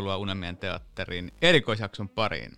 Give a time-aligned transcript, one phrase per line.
[0.00, 2.56] Tervetuloa Unelmien teatterin erikoisjakson pariin.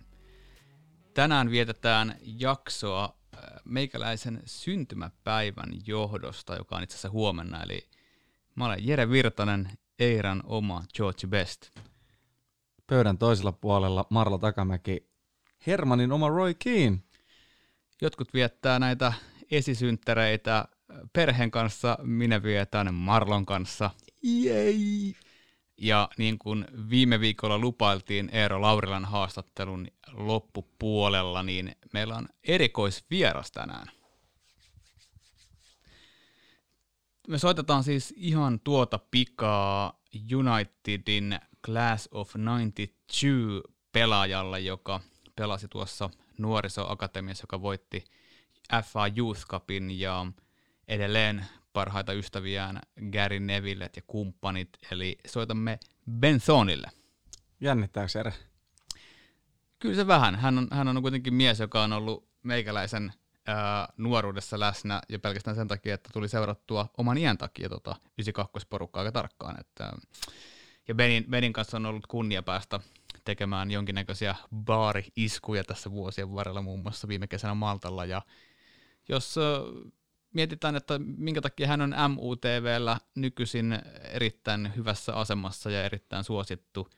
[1.13, 7.63] Tänään vietetään jaksoa äh, meikäläisen syntymäpäivän johdosta, joka on itse asiassa huomenna.
[7.63, 7.87] Eli
[8.55, 9.69] mä olen Jere Virtanen,
[9.99, 11.69] Eiran oma George Best.
[12.87, 15.09] Pöydän toisella puolella Marla Takamäki,
[15.67, 16.97] Hermanin oma Roy Keane.
[18.01, 19.13] Jotkut viettää näitä
[19.51, 20.67] esisynttäreitä äh,
[21.13, 23.89] perheen kanssa, minä vietän Marlon kanssa.
[24.21, 25.15] Jei!
[25.83, 33.87] Ja niin kuin viime viikolla lupailtiin Eero Laurilan haastattelun loppupuolella, niin meillä on erikoisvieras tänään.
[37.27, 39.99] Me soitetaan siis ihan tuota pikaa
[40.35, 43.27] Unitedin Class of 92
[43.91, 44.99] pelaajalle, joka
[45.35, 48.03] pelasi tuossa nuorisoakatemiassa, joka voitti
[48.83, 50.25] FA Youth Cupin ja
[50.87, 52.79] edelleen parhaita ystäviään
[53.11, 55.79] Gary Nevillet ja kumppanit, eli soitamme
[56.11, 56.87] Bensonille.
[57.61, 58.33] Jännittääkö Ere?
[59.79, 60.35] Kyllä se vähän.
[60.35, 63.13] Hän on, hän on kuitenkin mies, joka on ollut meikäläisen
[63.47, 68.99] ää, nuoruudessa läsnä ja pelkästään sen takia, että tuli seurattua oman iän takia tota 92-porukkaa
[68.99, 69.59] aika tarkkaan.
[69.59, 69.91] Että,
[70.87, 72.79] ja Benin, Benin kanssa on ollut kunnia päästä
[73.25, 78.05] tekemään jonkinnäköisiä baari-iskuja tässä vuosien varrella, muun muassa viime kesänä Maltalla.
[78.05, 78.21] Ja
[79.09, 79.35] jos
[80.33, 83.79] mietitään, että minkä takia hän on MUTVllä nykyisin
[84.11, 86.89] erittäin hyvässä asemassa ja erittäin suosittu,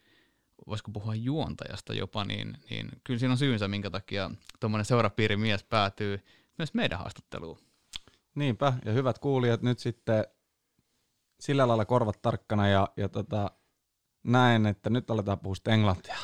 [0.68, 6.20] voisiko puhua juontajasta jopa, niin, niin kyllä siinä on syynsä, minkä takia tuommoinen seurapiirimies päätyy
[6.58, 7.60] myös meidän haastatteluun.
[8.36, 10.26] Niinpä, ja hyvät kuulijat, nyt sitten
[11.40, 13.52] sillä lailla korvat tarkkana ja, ja tota,
[14.24, 16.18] näen, että nyt aletaan puhua englantia.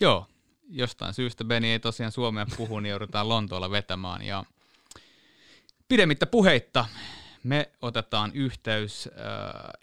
[0.00, 0.26] Joo,
[0.68, 4.22] jostain syystä Beni ei tosiaan Suomeen puhu, niin joudutaan Lontoolla vetämään.
[4.22, 4.44] Ja
[5.94, 6.86] pidemmittä puheitta
[7.42, 9.22] me otetaan yhteys äh,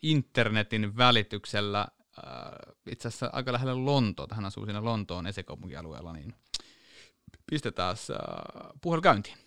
[0.02, 4.36] internetin välityksellä äh, itse asiassa aika lähellä Lontoota.
[4.36, 6.34] Hän asuu siinä Lontoon esikaupunkialueella, niin
[7.52, 8.18] pistetään äh,
[8.82, 9.38] puhelu käyntiin.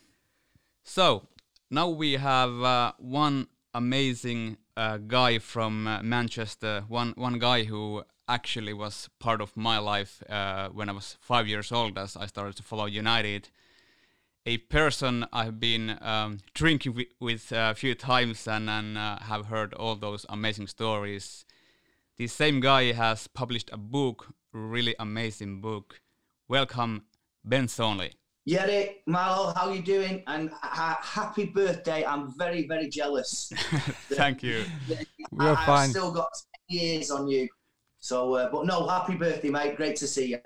[0.83, 1.23] So,
[1.71, 8.05] now we have uh, one amazing uh, guy from uh, Manchester, one, one guy who
[8.29, 12.27] actually was part of my life uh, when I was five years old as I
[12.27, 13.49] started to follow United–
[14.47, 19.47] a person I've been um, drinking with, with a few times and, and uh, have
[19.47, 21.45] heard all those amazing stories.
[22.19, 26.01] The same guy has published a book, really amazing book.
[26.47, 27.05] Welcome,
[27.43, 28.13] Ben Thornley.
[28.47, 30.23] Jere, Marlo, how are you doing?
[30.27, 32.05] And ha- happy birthday.
[32.05, 33.51] I'm very, very jealous.
[34.11, 34.65] Thank you.
[35.33, 35.85] We're I, fine.
[35.85, 36.29] I've still got
[36.69, 37.49] years on you.
[38.01, 39.77] So, uh, but no, happy birthday, mate.
[39.77, 40.39] Great to see you.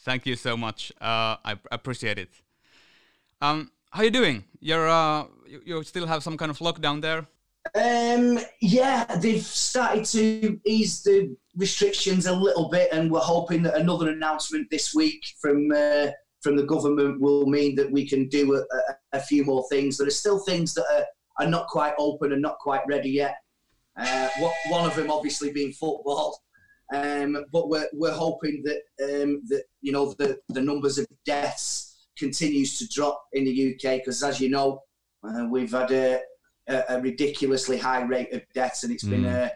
[0.00, 0.90] Thank you so much.
[0.98, 2.30] Uh, I appreciate it.
[3.40, 4.44] Um, how are you doing?
[4.60, 7.26] You're uh, you, you still have some kind of lockdown there?
[7.74, 13.76] Um, yeah, they've started to ease the restrictions a little bit, and we're hoping that
[13.76, 16.08] another announcement this week from uh,
[16.42, 19.96] from the government will mean that we can do a, a, a few more things.
[19.96, 23.36] There are still things that are, are not quite open and not quite ready yet.
[23.96, 26.42] Uh, what, one of them, obviously, being football.
[26.92, 31.93] Um, but we're, we're hoping that um, that you know the, the numbers of deaths
[32.18, 34.80] continues to drop in the UK because, as you know,
[35.26, 36.20] uh, we've had a,
[36.68, 39.10] a, a, ridiculously high rate of deaths, and it's mm.
[39.10, 39.50] been a,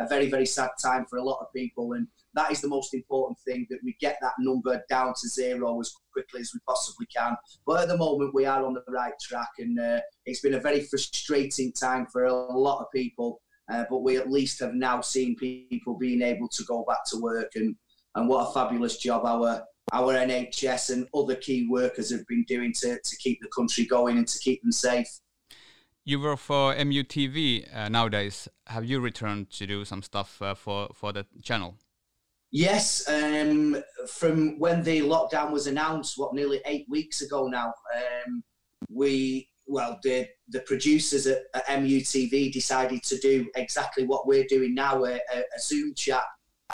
[0.00, 1.94] a very, very sad time for a lot of people.
[1.94, 5.80] And that is the most important thing that we get that number down to zero
[5.80, 7.36] as quickly as we possibly can.
[7.66, 10.60] But at the moment, we are on the right track, and uh, it's been a
[10.60, 13.40] very frustrating time for a lot of people.
[13.70, 17.18] Uh, but we at least have now seen people being able to go back to
[17.18, 17.74] work, and
[18.14, 22.72] and what a fabulous job our our NHS and other key workers have been doing
[22.80, 25.08] to, to keep the country going and to keep them safe.
[26.04, 28.48] You work for MUTV uh, nowadays.
[28.66, 31.76] Have you returned to do some stuff uh, for, for the channel?
[32.50, 38.42] Yes, um, from when the lockdown was announced, what nearly eight weeks ago now, um,
[38.90, 44.74] we well the the producers at, at, MUTV decided to do exactly what we're doing
[44.74, 46.24] now, a, a Zoom chat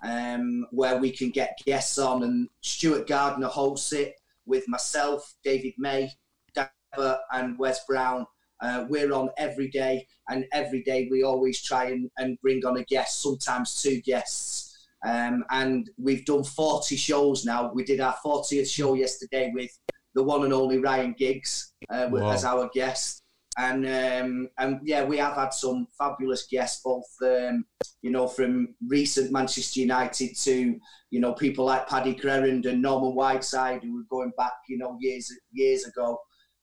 [0.03, 2.23] um, where we can get guests on.
[2.23, 4.15] And Stewart Gardner hosts it
[4.47, 6.11] with myself, David May,
[6.55, 8.27] Deborah, and Wes Brown.
[8.61, 12.79] Uh, we're on every day, and every day we always try and, and bring on
[12.79, 14.71] a guest, sometimes two guests.
[15.07, 17.71] Um, and we've done 40 shows now.
[17.75, 19.71] We did our 40th show yesterday with
[20.15, 22.31] the one and only Ryan Giggs uh, wow.
[22.31, 23.24] as our guest
[23.57, 27.65] and um, and yeah, we have had some fabulous guests, both um,
[28.03, 30.79] you know from recent Manchester United to
[31.11, 34.97] you know people like Paddy Crerand and Norman Whiteside, who were going back you know
[35.01, 36.21] years years ago.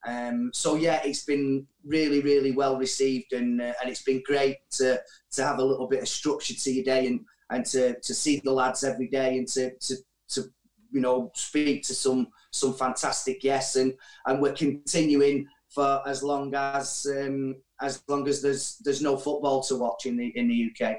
[0.07, 4.57] Um, so yeah, it's been really, really well received, and uh, and it's been great
[4.71, 4.99] to
[5.31, 7.21] to have a little bit of structure to your day and
[7.51, 9.95] and to to see the lads every day and to to
[10.29, 10.43] to
[10.91, 13.93] you know speak to some some fantastic guests and
[14.25, 19.63] and we're continuing for as long as um, as long as there's there's no football
[19.63, 20.97] to watch in the in the UK.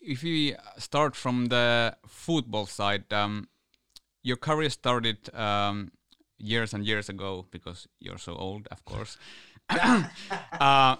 [0.00, 3.48] If we start from the football side, um,
[4.22, 5.92] your career started um,
[6.38, 9.16] years and years ago because you're so old, of course.
[9.70, 10.06] uh,
[10.60, 10.96] I,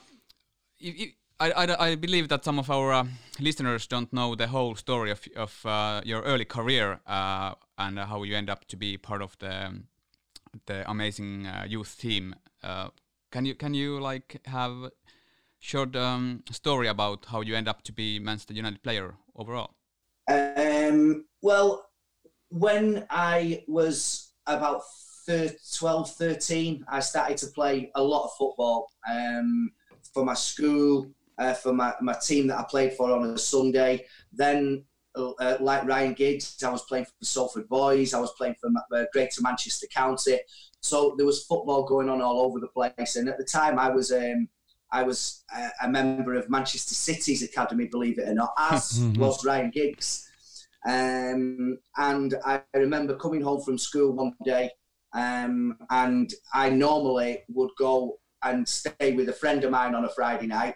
[1.40, 3.04] I, I, believe that some of our uh,
[3.40, 8.22] listeners don't know the whole story of, of uh, your early career uh, and how
[8.22, 9.82] you end up to be part of the
[10.66, 12.34] the amazing uh, youth team.
[12.62, 12.88] Uh,
[13.31, 14.90] can you can you like have
[15.58, 19.75] short um, story about how you end up to be Manchester United player overall?
[20.28, 21.88] Um, well,
[22.50, 24.82] when I was about
[25.26, 29.70] 12, 13, I started to play a lot of football um,
[30.12, 31.06] for my school,
[31.38, 34.04] uh, for my, my team that I played for on a Sunday.
[34.32, 34.84] Then,
[35.14, 38.70] uh, like Ryan Giggs, I was playing for the Salford Boys, I was playing for
[38.94, 40.38] uh, Greater Manchester County.
[40.81, 43.17] So there was football going on all over the place.
[43.17, 44.49] And at the time, I was um,
[44.91, 49.44] I was a, a, member of Manchester City's academy, believe it or not, as was
[49.44, 50.29] Ryan Giggs.
[50.87, 54.70] Um, and I remember coming home from school one day,
[55.14, 60.09] um, and I normally would go and stay with a friend of mine on a
[60.09, 60.75] Friday night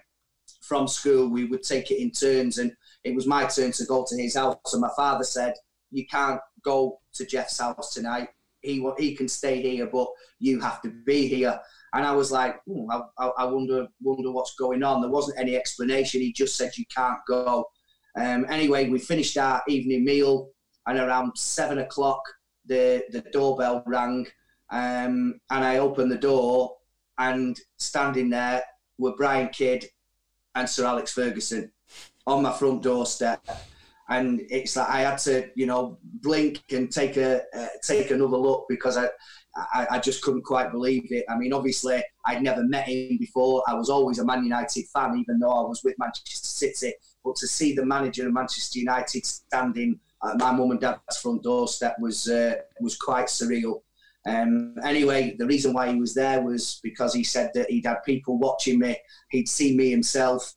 [0.63, 1.29] from school.
[1.29, 2.73] We would take it in turns, and
[3.07, 4.73] it was my turn to go to his house.
[4.73, 5.55] And my father said,
[5.93, 8.29] "You can't go to Jeff's house tonight.
[8.63, 10.09] He he can stay here, but
[10.41, 11.61] you have to be here."
[11.95, 15.01] And I was like, hmm, I, I, wonder wonder what's going on.
[15.01, 16.21] There wasn't any explanation.
[16.21, 17.65] He just said you can't go.
[18.21, 20.51] Um, anyway, we finished our evening meal,
[20.87, 22.21] and around seven o'clock,
[22.67, 24.27] the the doorbell rang,
[24.71, 26.77] um, and I opened the door,
[27.19, 28.65] and standing there
[28.99, 29.87] were Brian Kidd
[30.57, 31.71] and Sir Alex Ferguson
[32.27, 33.47] on my front doorstep.
[34.09, 38.37] And it's like I had to, you know, blink and take a uh, take another
[38.37, 39.09] look because I,
[39.57, 41.25] I, I just couldn't quite believe it.
[41.29, 43.65] I mean, obviously, I'd never met him before.
[43.67, 46.95] I was always a Man United fan, even though I was with Manchester City.
[47.25, 51.43] But to see the manager of Manchester United standing at my mum and dad's front
[51.43, 53.81] doorstep was uh, was quite surreal.
[54.27, 58.03] Um, anyway, the reason why he was there was because he said that he'd had
[58.05, 58.97] people watching me.
[59.31, 60.53] He'd seen me himself,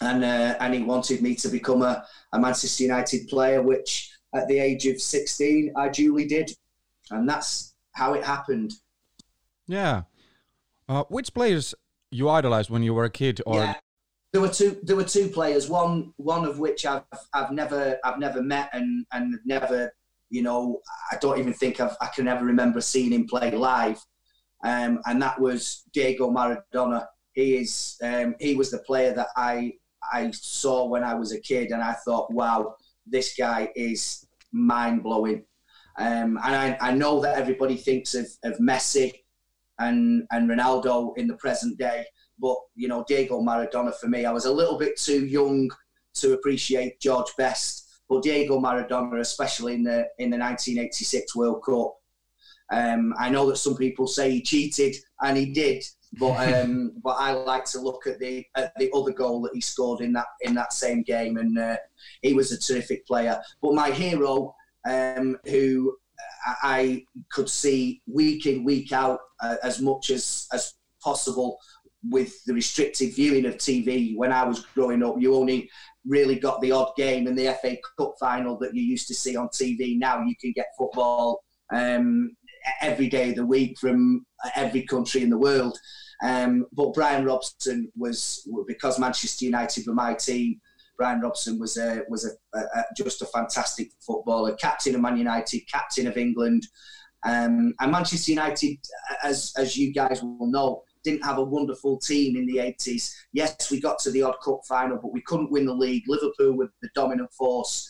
[0.00, 4.46] and uh, and he wanted me to become a, a Manchester United player, which at
[4.48, 6.52] the age of 16 I duly did,
[7.10, 8.72] and that's how it happened.
[9.66, 10.02] Yeah.
[10.88, 11.74] Uh, which players
[12.10, 13.74] you idolized when you were a kid, or yeah.
[14.32, 14.78] There were two.
[14.82, 15.68] There were two players.
[15.68, 17.02] One, one of which I've,
[17.32, 19.92] I've never, I've never met and and never,
[20.28, 20.80] you know,
[21.10, 24.00] I don't even think I've, I can ever remember seeing him play live.
[24.62, 27.06] Um, and that was Diego Maradona.
[27.32, 29.74] He is, um, he was the player that I,
[30.12, 32.76] I saw when I was a kid, and I thought, wow,
[33.06, 35.44] this guy is mind blowing.
[35.98, 39.12] Um, and I, I know that everybody thinks of, of Messi
[39.78, 42.06] and, and Ronaldo in the present day
[42.40, 45.70] but you know, Diego Maradona for me, I was a little bit too young
[46.14, 51.96] to appreciate George Best, but Diego Maradona, especially in the in the 1986 World Cup.
[52.72, 55.84] Um, I know that some people say he cheated, and he did,
[56.18, 59.60] but um, but I like to look at the at the other goal that he
[59.60, 61.76] scored in that in that same game, and uh,
[62.22, 63.40] he was a terrific player.
[63.62, 64.54] But my hero,
[64.88, 65.96] um, who
[66.62, 71.58] I could see week in week out uh, as much as as possible
[72.08, 75.70] with the restricted viewing of TV when I was growing up, you only
[76.06, 79.36] really got the odd game in the FA Cup final that you used to see
[79.36, 79.98] on TV.
[79.98, 82.36] Now you can get football um,
[82.80, 84.26] every day of the week from
[84.56, 85.78] every country in the world.
[86.22, 90.60] Um, but Brian Robson was because Manchester United were my team.
[90.98, 95.60] Brian Robson was a, was a, a, just a fantastic footballer, captain of Man United,
[95.60, 96.66] captain of England,
[97.24, 98.78] um, and Manchester United,
[99.22, 103.12] as as you guys will know, didn't have a wonderful team in the 80s.
[103.32, 106.04] Yes, we got to the odd cup final, but we couldn't win the league.
[106.06, 107.89] Liverpool were the dominant force.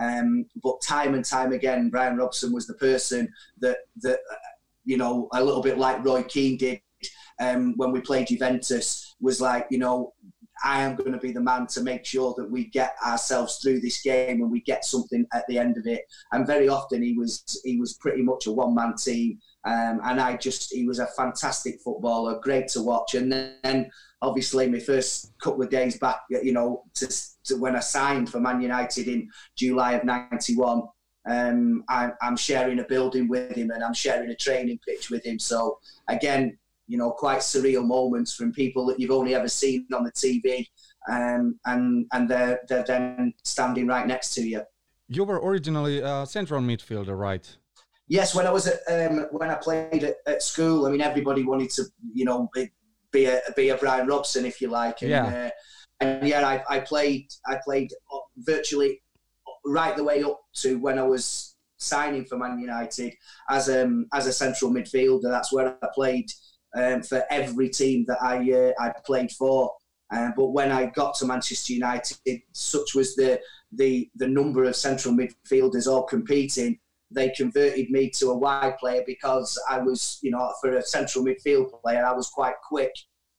[0.00, 4.36] Um, but time and time again, Brian Robson was the person that, that uh,
[4.84, 6.80] you know, a little bit like Roy Keane did
[7.40, 10.14] um, when we played Juventus, was like, you know,
[10.64, 13.80] I am going to be the man to make sure that we get ourselves through
[13.80, 16.02] this game and we get something at the end of it.
[16.32, 19.38] And very often he was he was pretty much a one man team.
[19.66, 23.14] Um, and I just, he was a fantastic footballer, great to watch.
[23.14, 23.90] And then,
[24.22, 27.12] obviously, my first couple of days back, you know, to,
[27.46, 30.82] to when I signed for Man United in July of '91,
[31.28, 35.26] um, I, I'm sharing a building with him and I'm sharing a training pitch with
[35.26, 35.38] him.
[35.38, 36.56] So again,
[36.86, 40.64] you know, quite surreal moments from people that you've only ever seen on the TV,
[41.10, 44.62] um, and and they're they're then standing right next to you.
[45.08, 47.56] You were originally a central midfielder, right?
[48.08, 51.42] Yes, when I was at um, when I played at, at, school, I mean everybody
[51.42, 51.84] wanted to,
[52.14, 52.70] you know, be,
[53.10, 55.26] be a be a Brian Robson if you like, and, yeah.
[55.26, 55.50] Uh,
[56.00, 57.90] and yeah, I, I played I played
[58.38, 59.02] virtually
[59.64, 63.12] right the way up to when I was signing for Man United
[63.50, 65.22] as um as a central midfielder.
[65.30, 66.30] That's where I played
[66.76, 69.72] um, for every team that I uh, I played for.
[70.12, 73.40] Uh, but when I got to Manchester United, such was the
[73.72, 76.78] the the number of central midfielders all competing,
[77.10, 81.24] they converted me to a wide player because I was, you know, for a central
[81.24, 82.92] midfield player, I was quite quick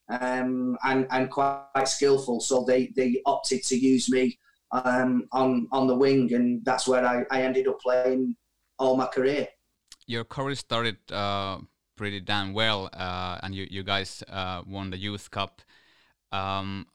[0.10, 2.40] um, and and quite skillful.
[2.40, 4.38] So they they opted to use me
[4.72, 8.36] um, on on the wing, and that's where I, I ended up playing
[8.80, 9.48] all my career.
[10.06, 11.60] Your career started uh,
[11.96, 15.62] pretty damn well, uh, and you you guys uh, won the Youth Cup.
[16.32, 16.88] Um,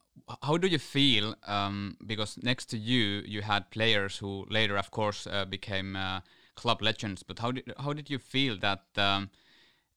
[0.43, 1.35] how do you feel?
[1.47, 6.21] Um, because next to you, you had players who later, of course, uh, became uh,
[6.55, 7.23] club legends.
[7.23, 9.31] But how did how did you feel that um,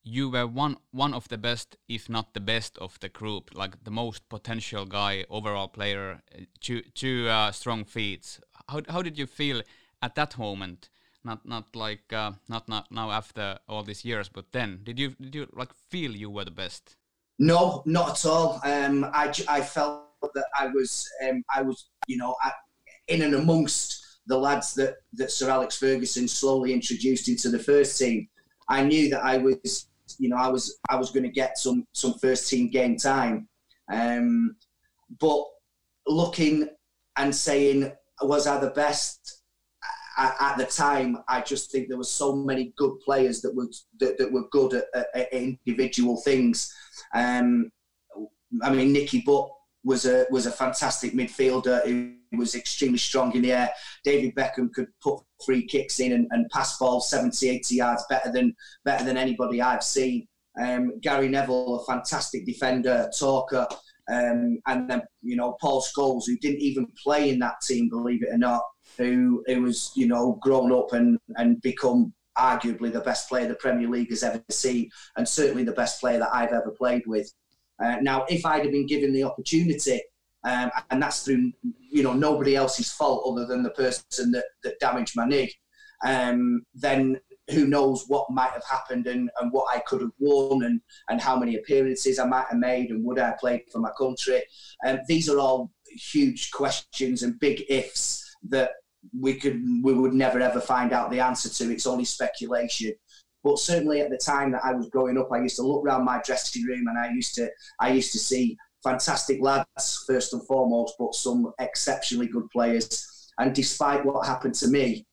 [0.04, 3.84] you were one one of the best, if not the best, of the group, like
[3.84, 6.22] the most potential guy, overall player,
[6.60, 8.40] two two uh, strong feet.
[8.70, 9.62] How how did you feel
[10.02, 10.90] at that moment?
[11.26, 15.16] not not like uh, not not now after all these years, but then did you
[15.20, 16.96] did you like feel you were the best?
[17.40, 18.62] No, not at all.
[18.64, 22.52] Um, I I felt that I was um, I was you know I,
[23.08, 27.98] in and amongst the lads that that Sir Alex Ferguson slowly introduced into the first
[27.98, 28.28] team.
[28.70, 31.86] I knew that I was you know I was I was going to get some
[31.94, 33.48] some first team game time,
[33.92, 34.56] um,
[35.20, 35.44] but
[36.08, 36.70] looking
[37.18, 37.92] and saying
[38.22, 39.42] was I the best
[40.18, 43.68] at, the time, I just think there were so many good players that were
[44.00, 46.74] that, that were good at, at, at individual things.
[47.14, 47.72] Um,
[48.62, 49.50] I mean, Nicky Butt
[49.84, 53.70] was a was a fantastic midfielder who was extremely strong in the air.
[54.04, 58.32] David Beckham could put free kicks in and, and pass balls 70, 80 yards better
[58.32, 60.28] than better than anybody I've seen.
[60.60, 63.68] Um, Gary Neville, a fantastic defender, talker,
[64.10, 68.24] um, and then you know Paul Scholes, who didn't even play in that team, believe
[68.24, 68.62] it or not
[68.98, 73.56] who who was you know grown up and and become arguably the best player the
[73.56, 77.32] Premier League has ever seen, and certainly the best player that I've ever played with.
[77.82, 80.02] Uh, now, if I'd have been given the opportunity,
[80.46, 81.52] um, and that's through
[81.92, 85.52] you know nobody else's fault other than the person that, that damaged my knee,
[86.06, 87.20] um, then
[87.52, 91.22] who knows what might have happened and, and what I could have won and, and
[91.22, 94.42] how many appearances I might have made and would I have played for my country.
[94.86, 95.72] Um, these are all
[96.12, 98.72] huge questions and big ifs that
[99.20, 101.72] we could we would never ever find out the answer to.
[101.72, 102.94] It's only speculation.
[103.44, 106.04] But certainly at the time that I was growing up, I used to look around
[106.04, 107.50] my dressing room and I used to
[107.80, 113.32] I used to see fantastic lads first and foremost, but some exceptionally good players.
[113.40, 115.06] And despite what happened to me,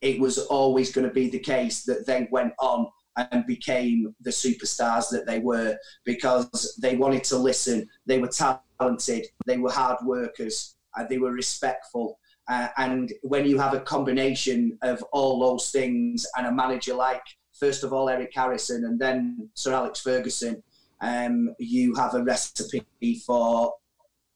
[0.00, 2.86] it was always going to be the case that they went on
[3.16, 9.26] and became the superstars that they were because they wanted to listen, they were talented,
[9.46, 14.76] they were hard workers, and they were respectful, uh, and when you have a combination
[14.82, 17.22] of all those things and a manager like,
[17.58, 20.62] first of all, Eric Harrison and then Sir Alex Ferguson,
[21.04, 22.84] um, you have a recipe
[23.26, 23.74] for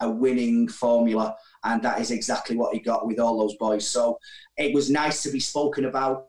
[0.01, 1.35] a winning formula.
[1.65, 3.87] And that is exactly what he got with all those boys.
[3.87, 4.19] So
[4.57, 6.29] it was nice to be spoken about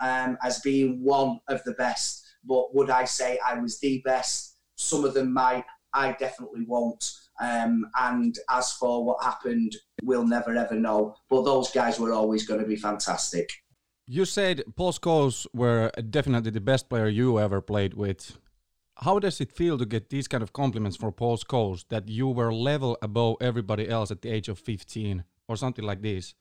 [0.00, 2.24] um, as being one of the best.
[2.44, 4.56] But would I say I was the best?
[4.76, 5.64] Some of them might.
[5.92, 7.12] I definitely won't.
[7.40, 11.16] Um, and as for what happened, we'll never ever know.
[11.28, 13.50] But those guys were always going to be fantastic.
[14.06, 18.38] You said Paul Scholes were definitely the best player you ever played with.
[18.96, 22.28] How does it feel to get these kind of compliments from Paul's Scholes that you
[22.28, 26.34] were level above everybody else at the age of 15 or something like this?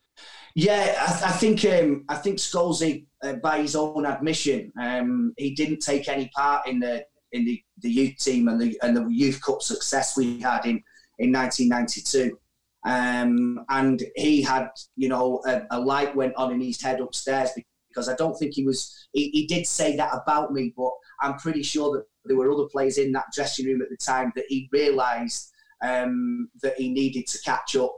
[0.55, 5.55] Yeah, I, I think um, I think Scholes, uh, by his own admission, um, he
[5.55, 9.07] didn't take any part in the in the, the youth team and the and the
[9.07, 10.83] youth cup success we had in
[11.19, 12.37] in 1992.
[12.85, 17.49] Um, and he had, you know, a, a, light went on in his head upstairs
[17.89, 19.09] because I don't think he was.
[19.11, 20.91] He, he, did say that about me, but
[21.21, 24.31] I'm pretty sure that there were other players in that dressing room at the time
[24.35, 27.95] that he realised um, that he needed to catch up.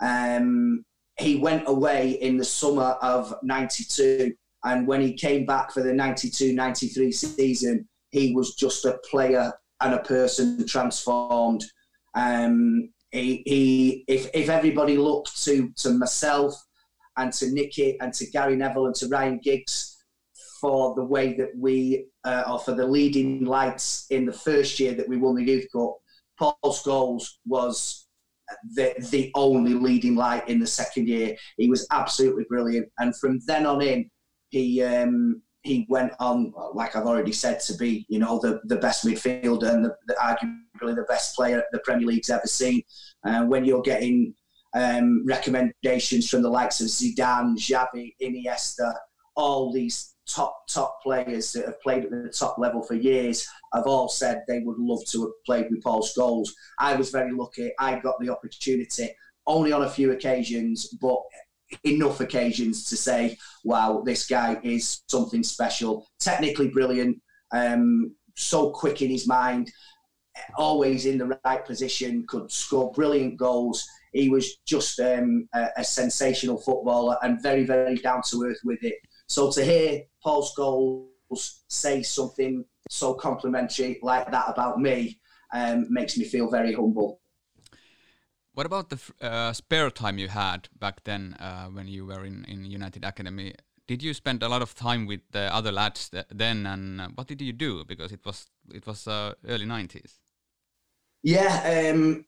[0.00, 0.84] Um,
[1.18, 4.32] he went away in the summer of '92,
[4.64, 9.94] and when he came back for the '92-'93 season, he was just a player and
[9.94, 11.64] a person transformed.
[12.14, 16.54] Um, he, he, if, if everybody looked to, to myself
[17.16, 19.97] and to Nicky and to Gary Neville and to Ryan Giggs
[20.60, 24.94] for the way that we, uh, or for the leading lights in the first year
[24.94, 25.96] that we won the Youth Cup.
[26.38, 28.06] Paul Scholes was
[28.74, 31.36] the, the only leading light in the second year.
[31.56, 32.88] He was absolutely brilliant.
[32.98, 34.10] And from then on in,
[34.50, 38.76] he um, he went on, like I've already said, to be you know the, the
[38.76, 42.82] best midfielder and the, the arguably the best player the Premier League's ever seen.
[43.26, 44.34] Uh, when you're getting
[44.74, 48.94] um, recommendations from the likes of Zidane, Xavi, Iniesta,
[49.36, 53.86] all these top top players that have played at the top level for years have
[53.86, 56.50] all said they would love to have played with Paul Scholes.
[56.78, 57.72] I was very lucky.
[57.78, 59.10] I got the opportunity
[59.46, 61.18] only on a few occasions, but
[61.84, 66.06] enough occasions to say, wow, this guy is something special.
[66.20, 67.20] Technically brilliant,
[67.52, 69.70] um, so quick in his mind,
[70.56, 73.84] always in the right position, could score brilliant goals.
[74.12, 78.82] He was just um, a, a, sensational footballer and very, very down to earth with
[78.82, 78.94] it.
[79.28, 85.20] So to hear Paul Scholes say something so complimentary like that about me
[85.52, 87.20] um, makes me feel very humble.
[88.54, 92.44] What about the uh, spare time you had back then uh, when you were in,
[92.48, 93.54] in United Academy?
[93.86, 97.08] Did you spend a lot of time with the other lads th then, and uh,
[97.14, 97.84] what did you do?
[97.84, 100.20] Because it was it was uh, early nineties.
[101.22, 102.24] Yeah, um,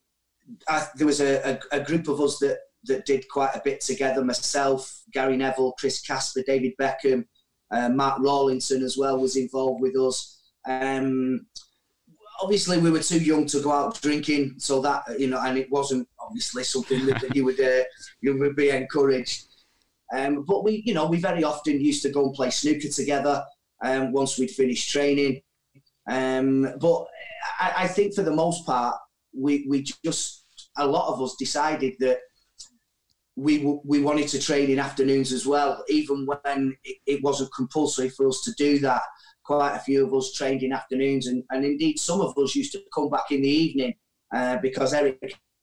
[0.69, 3.81] I, there was a, a, a, group of us that that did quite a bit
[3.81, 4.25] together.
[4.25, 7.25] Myself, Gary Neville, Chris Casper, David Beckham,
[7.71, 10.41] uh, Mark Rawlinson as well was involved with us.
[10.67, 11.47] Um,
[12.41, 15.71] obviously, we were too young to go out drinking, so that you know, and it
[15.71, 17.85] wasn't obviously something that, that you would uh,
[18.21, 19.47] you would be encouraged.
[20.13, 23.45] Um, but we, you know, we very often used to go and play snooker together.
[23.83, 25.41] Um, once we'd finished training,
[26.07, 27.07] um, but
[27.59, 28.97] I, I think for the most part,
[29.33, 30.45] we we just
[30.77, 32.19] a lot of us decided that
[33.41, 38.11] we we wanted to train in afternoons as well, even when it, it, wasn't compulsory
[38.11, 39.03] for us to do that.
[39.45, 42.73] Quite a few of us trained in afternoons, and, and indeed some of us used
[42.73, 43.95] to come back in the evening
[44.35, 45.19] uh, because Eric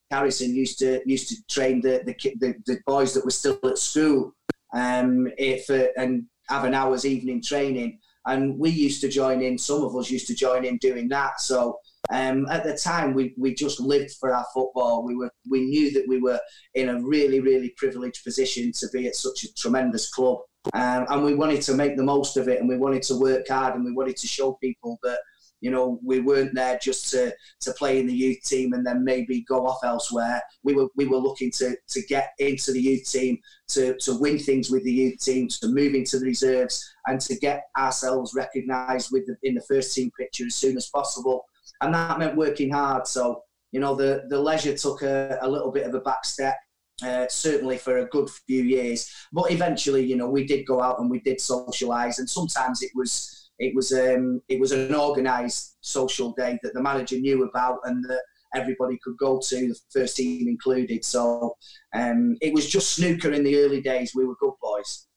[0.09, 3.77] Harrison used to used to train the the, the, the boys that were still at
[3.77, 4.33] school
[4.73, 7.99] um, if, uh, and have an hour's evening training.
[8.25, 9.57] And we used to join in.
[9.57, 11.39] Some of us used to join in doing that.
[11.39, 11.79] So
[12.10, 15.03] um, at the time, we, we just lived for our football.
[15.05, 16.39] We were we knew that we were
[16.73, 20.39] in a really really privileged position to be at such a tremendous club,
[20.73, 22.60] um, and we wanted to make the most of it.
[22.60, 25.19] And we wanted to work hard, and we wanted to show people that
[25.60, 29.03] you know we weren't there just to to play in the youth team and then
[29.03, 30.41] maybe go off elsewhere.
[30.63, 33.38] We were we were looking to to get into the youth team,
[33.69, 37.36] to to win things with the youth team, to move into the reserves, and to
[37.36, 41.43] get ourselves recognised with the, in the first team picture as soon as possible
[41.82, 43.08] and that meant working hard.
[43.08, 46.56] So you know, the the leisure took a, a little bit of a back step.
[47.03, 50.99] Uh, certainly for a good few years, but eventually, you know, we did go out
[50.99, 55.77] and we did socialise, and sometimes it was it was um, it was an organised
[55.82, 58.21] social day that the manager knew about and that
[58.56, 61.03] everybody could go to, the first team included.
[61.06, 61.56] So
[61.93, 64.13] um, it was just snooker in the early days.
[64.15, 65.08] We were good boys.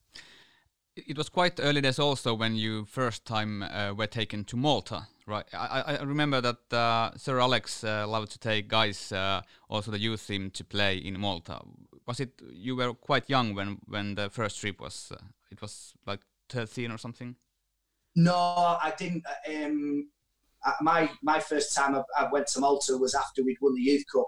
[1.06, 5.06] It was quite early days also when you first time uh, were taken to Malta
[5.30, 5.46] Right.
[5.54, 9.98] I, I remember that uh, Sir Alex uh, loved to take guys, uh, also the
[10.00, 11.60] youth team, to play in Malta.
[12.04, 15.12] Was it you were quite young when when the first trip was?
[15.14, 17.36] Uh, it was like thirteen or something.
[18.16, 19.24] No, I didn't.
[19.24, 20.08] Uh, um,
[20.80, 24.04] my my first time I, I, went to Malta was after we'd won the Youth
[24.12, 24.26] Cup,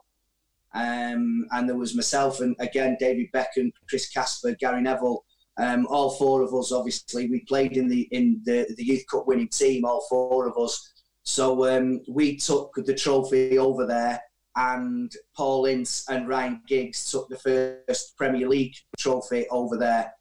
[0.73, 5.25] um, and there was myself and again David Beckham, Chris Casper, Gary Neville.
[5.59, 9.27] Um, all four of us, obviously, we played in the in the, the Youth Cup
[9.27, 9.85] winning team.
[9.85, 10.93] All four of us,
[11.25, 14.21] so um, we took the trophy over there,
[14.57, 20.13] and Paul Ince and Ryan Giggs took the first Premier League trophy over there.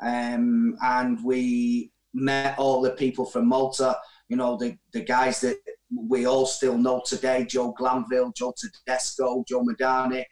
[0.00, 3.96] Um, and we met all the people from Malta,
[4.28, 5.56] you know, the, the guys that
[5.94, 10.24] we all still know today Joe Glanville, Joe Tedesco, Joe Madani,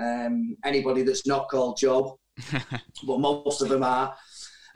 [0.00, 2.18] um, anybody that's not called Joe,
[3.06, 4.14] but most of them are.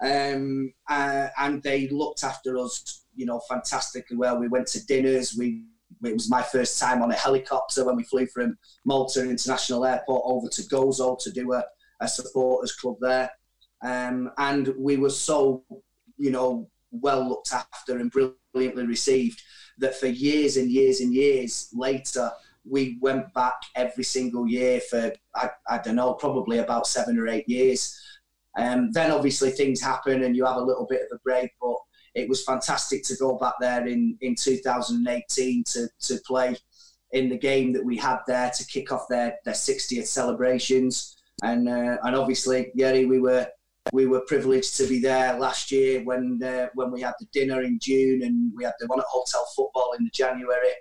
[0.01, 4.38] Um, uh, and they looked after us you know, fantastically well.
[4.38, 5.35] We went to dinners.
[5.37, 5.64] We
[6.05, 10.23] it was my first time on a helicopter when we flew from Malta International Airport
[10.25, 11.64] over to Gozo to do a,
[12.01, 13.29] a supporters club there.
[13.83, 15.64] Um, and we were so,
[16.16, 19.42] you know, well looked after and brilliantly received
[19.79, 22.31] that for years and years and years later,
[22.71, 27.29] we went back every single year for, I, I don't know, probably about seven or
[27.29, 27.99] eight years.
[28.57, 31.77] Um, then obviously things happen and you have a little bit of a break, but
[32.15, 36.57] it was fantastic to go back there in, in 2018 to, to play
[37.13, 41.17] in the game that we had there to kick off their, their 60th celebrations.
[41.43, 43.47] and uh, and obviously, Jere, we were
[43.93, 47.63] we were privileged to be there last year when uh, when we had the dinner
[47.63, 50.73] in June and we had the one at Hotel Football in the January.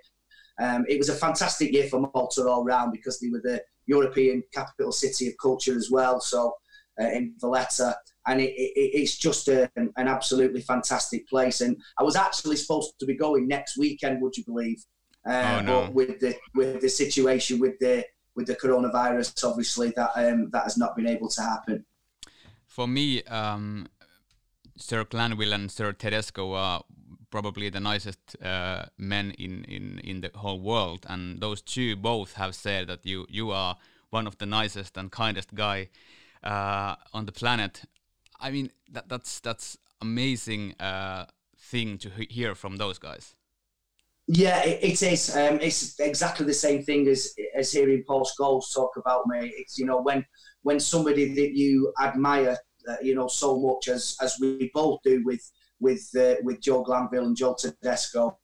[0.60, 4.42] Um, it was a fantastic year for Malta all round because they were the European
[4.52, 6.20] capital city of culture as well.
[6.20, 6.54] So
[7.00, 11.60] uh, in Valletta, and it, it, it's just a, an absolutely fantastic place.
[11.60, 14.20] And I was actually supposed to be going next weekend.
[14.20, 14.84] Would you believe?
[15.26, 15.80] Uh, oh, no.
[15.82, 20.64] But with the with the situation with the with the coronavirus, obviously that um, that
[20.64, 21.86] has not been able to happen.
[22.66, 23.88] For me, um,
[24.76, 26.82] Sir Glanville and Sir Tedesco are
[27.30, 32.34] probably the nicest uh, men in, in, in the whole world, and those two both
[32.34, 33.76] have said that you you are
[34.10, 35.88] one of the nicest and kindest guy
[36.42, 37.82] uh, on the planet.
[38.40, 41.26] I mean that that's that's amazing uh,
[41.58, 43.34] thing to hear from those guys.
[44.26, 45.34] Yeah, it, it is.
[45.34, 49.52] Um, it's exactly the same thing as as hearing Paul Scholes talk about me.
[49.56, 50.24] It's you know when
[50.62, 52.56] when somebody that you admire,
[52.88, 55.40] uh, you know, so much as as we both do with
[55.80, 58.38] with uh, with Joe Glanville and Joe Tedesco.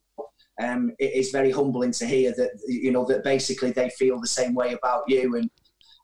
[0.61, 4.27] Um, it is very humbling to hear that you know that basically they feel the
[4.27, 5.49] same way about you and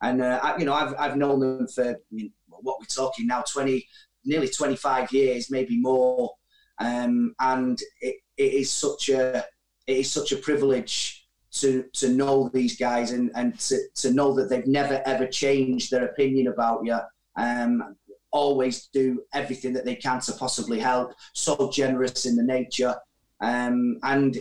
[0.01, 3.27] and uh, I, you know I've I've known them for you know, what we're talking
[3.27, 3.87] now twenty
[4.25, 6.31] nearly twenty five years maybe more
[6.79, 9.45] um, and it, it is such a
[9.87, 14.33] it is such a privilege to to know these guys and and to, to know
[14.33, 16.97] that they've never ever changed their opinion about you
[17.37, 17.95] um,
[18.31, 22.95] always do everything that they can to possibly help so generous in the nature
[23.41, 24.37] um, and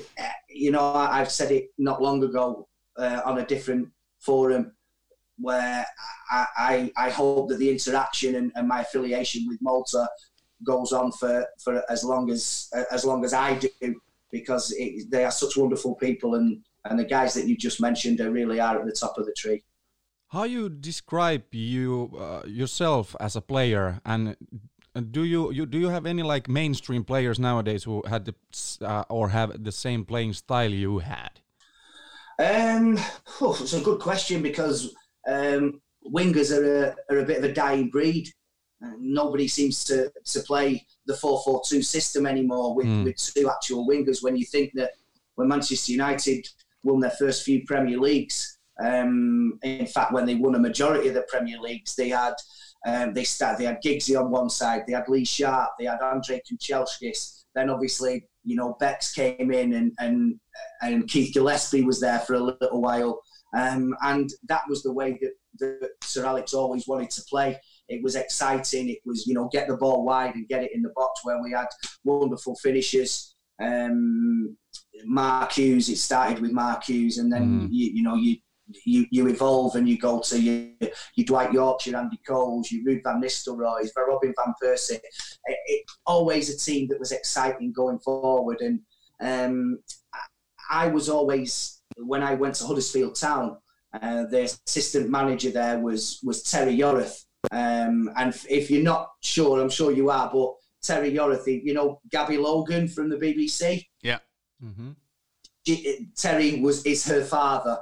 [0.48, 4.72] you know I, have said it not long ago uh, on a different forum
[5.38, 5.86] where
[6.30, 10.06] I, I, I hope that the interaction and, and, my affiliation with Malta
[10.64, 13.70] goes on for, for as long as as long as I do
[14.30, 18.18] because it, they are such wonderful people and and the guys that you just mentioned
[18.18, 19.62] they really are at the top of the tree.
[20.30, 24.36] How you describe you uh, yourself as a player and
[25.10, 28.34] do you, you do you have any like mainstream players nowadays who had the
[28.80, 31.40] uh, or have the same playing style you had?
[32.38, 32.98] Um,
[33.40, 34.94] oh, it's a good question because
[35.28, 38.28] um, wingers are a, are a bit of a dying breed.
[38.84, 43.04] Uh, nobody seems to, to play the 4-4-2 system anymore with, mm.
[43.04, 44.22] with two actual wingers.
[44.22, 44.92] When you think that
[45.34, 46.48] when Manchester United
[46.82, 51.14] won their first few Premier Leagues, um, in fact, when they won a majority of
[51.14, 52.34] the Premier Leagues, they had
[52.86, 56.00] um, they started, they had Giggsy on one side, they had Lee Sharpe, they had
[56.00, 57.44] Andre Kanchelskis.
[57.54, 60.40] Then obviously, you know, Bex came in and and
[60.80, 63.20] and Keith Gillespie was there for a little while,
[63.56, 67.60] um, and that was the way that, that Sir Alex always wanted to play.
[67.88, 68.88] It was exciting.
[68.88, 71.42] It was, you know, get the ball wide and get it in the box where
[71.42, 71.66] we had
[72.04, 73.34] wonderful finishes.
[73.60, 74.56] Um,
[75.04, 77.68] Mark Hughes, it started with Mark Hughes, and then, mm.
[77.70, 78.36] you, you know, you
[78.84, 83.02] you, you evolve and you go to your, your Dwight Yorkes, Andy Coles, your Ruud
[83.04, 84.94] van Nistelrooy, Robin van Persie.
[84.94, 88.60] It, it, always a team that was exciting going forward.
[88.60, 88.80] And
[89.20, 89.80] um,
[90.70, 93.56] I was always, when I went to Huddersfield Town,
[93.92, 97.24] uh, the assistant manager there was was Terry Yorath.
[97.50, 102.00] Um, and if you're not sure, I'm sure you are, but Terry Yorath, you know
[102.10, 103.86] Gabby Logan from the BBC.
[104.02, 104.18] Yeah.
[104.64, 104.90] Mm-hmm.
[106.16, 107.78] Terry was is her father.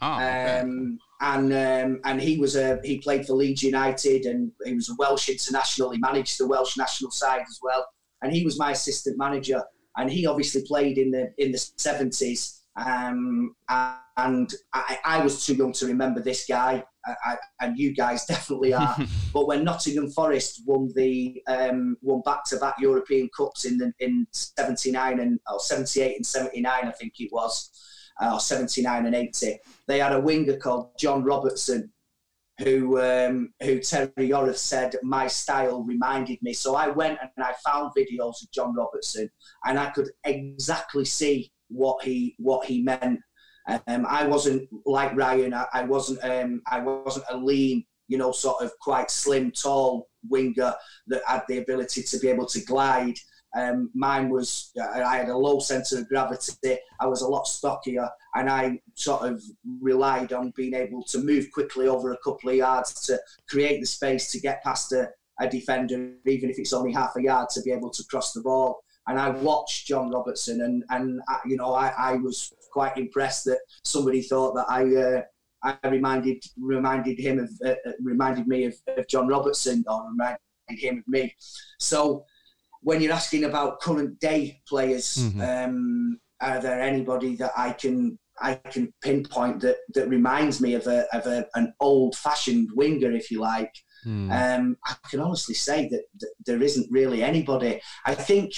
[0.00, 0.60] Oh, okay.
[0.60, 4.88] um, and um, and he was a he played for Leeds United and he was
[4.88, 5.90] a Welsh international.
[5.90, 7.86] He managed the Welsh national side as well,
[8.22, 9.62] and he was my assistant manager.
[9.96, 12.62] And he obviously played in the in the seventies.
[12.76, 13.56] Um,
[14.16, 18.72] and I, I, was too young to remember this guy, I, and you guys definitely
[18.72, 18.96] are.
[19.34, 23.92] but when Nottingham Forest won the um, won back to back European Cups in the,
[23.98, 27.70] in seventy nine and or seventy eight and seventy nine, I think it was
[28.20, 31.90] uh, or 79 and 80, they had a winger called John Robertson,
[32.58, 36.52] who um, who Terry Yorath said my style reminded me.
[36.52, 39.28] So I went and I found videos of John Robertson,
[39.64, 43.20] and I could exactly see what he what he meant.
[43.86, 45.54] Um, I wasn't like Ryan.
[45.54, 46.22] I, I wasn't.
[46.22, 50.74] Um, I wasn't a lean, you know, sort of quite slim, tall winger
[51.06, 53.16] that had the ability to be able to glide.
[53.56, 56.78] Um, mine was, I had a low centre of gravity.
[57.00, 59.42] I was a lot stockier, and I sort of
[59.80, 63.86] relied on being able to move quickly over a couple of yards to create the
[63.86, 65.08] space to get past a,
[65.40, 68.42] a defender, even if it's only half a yard, to be able to cross the
[68.42, 68.82] ball.
[69.06, 73.46] And I watched John Robertson, and and I, you know I, I was quite impressed
[73.46, 74.94] that somebody thought that I.
[74.94, 75.22] Uh,
[75.60, 80.38] I reminded reminded him of uh, uh reminded me of, of John Robertson or reminded
[80.68, 81.34] him of me.
[81.80, 82.24] So
[82.82, 85.40] when you're asking about current day players, mm-hmm.
[85.40, 90.86] um, are there anybody that I can I can pinpoint that that reminds me of
[90.86, 93.74] a of a, an old fashioned winger, if you like.
[94.06, 94.30] Mm.
[94.30, 97.80] Um, I can honestly say that, that, there isn't really anybody.
[98.06, 98.52] I think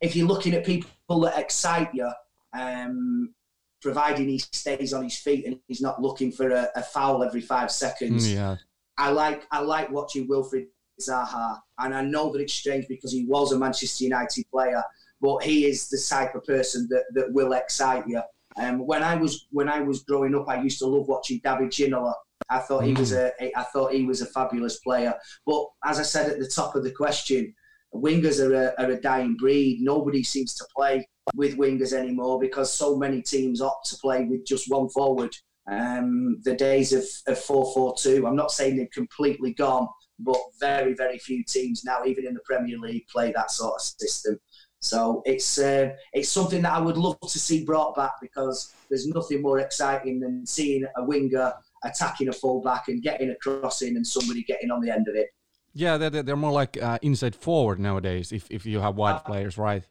[0.00, 2.10] if you're looking at people that excite you,
[2.58, 3.32] um,
[3.80, 7.40] providing he stays on his feet and he's not looking for a, a foul every
[7.40, 8.32] five seconds.
[8.32, 8.56] Yeah.
[8.98, 10.66] I like I like watching Wilfried
[11.00, 14.82] Zaha, and I know that it's strange because he was a Manchester United player,
[15.20, 18.22] but he is the type of person that, that will excite you.
[18.56, 21.70] Um, when I was when I was growing up, I used to love watching David
[21.70, 22.14] Ginola.
[22.48, 23.30] I thought he was mm.
[23.40, 25.14] a I thought he was a fabulous player.
[25.46, 27.54] But as I said at the top of the question,
[27.94, 29.80] wingers are a, are a dying breed.
[29.80, 34.44] Nobody seems to play with wingers anymore because so many teams opt to play with
[34.46, 35.34] just one forward.
[35.70, 39.86] Um, the days of, of 4-4-2, I'm not saying they're completely gone,
[40.24, 43.80] but very, very few teams now, even in the Premier League, play that sort of
[43.82, 44.38] system.
[44.80, 49.06] So it's uh, it's something that I would love to see brought back because there's
[49.06, 51.52] nothing more exciting than seeing a winger
[51.84, 55.28] attacking a fullback and getting a crossing and somebody getting on the end of it.
[55.74, 58.32] Yeah, they're, they're more like uh, inside forward nowadays.
[58.32, 59.82] If if you have wide uh, players, right?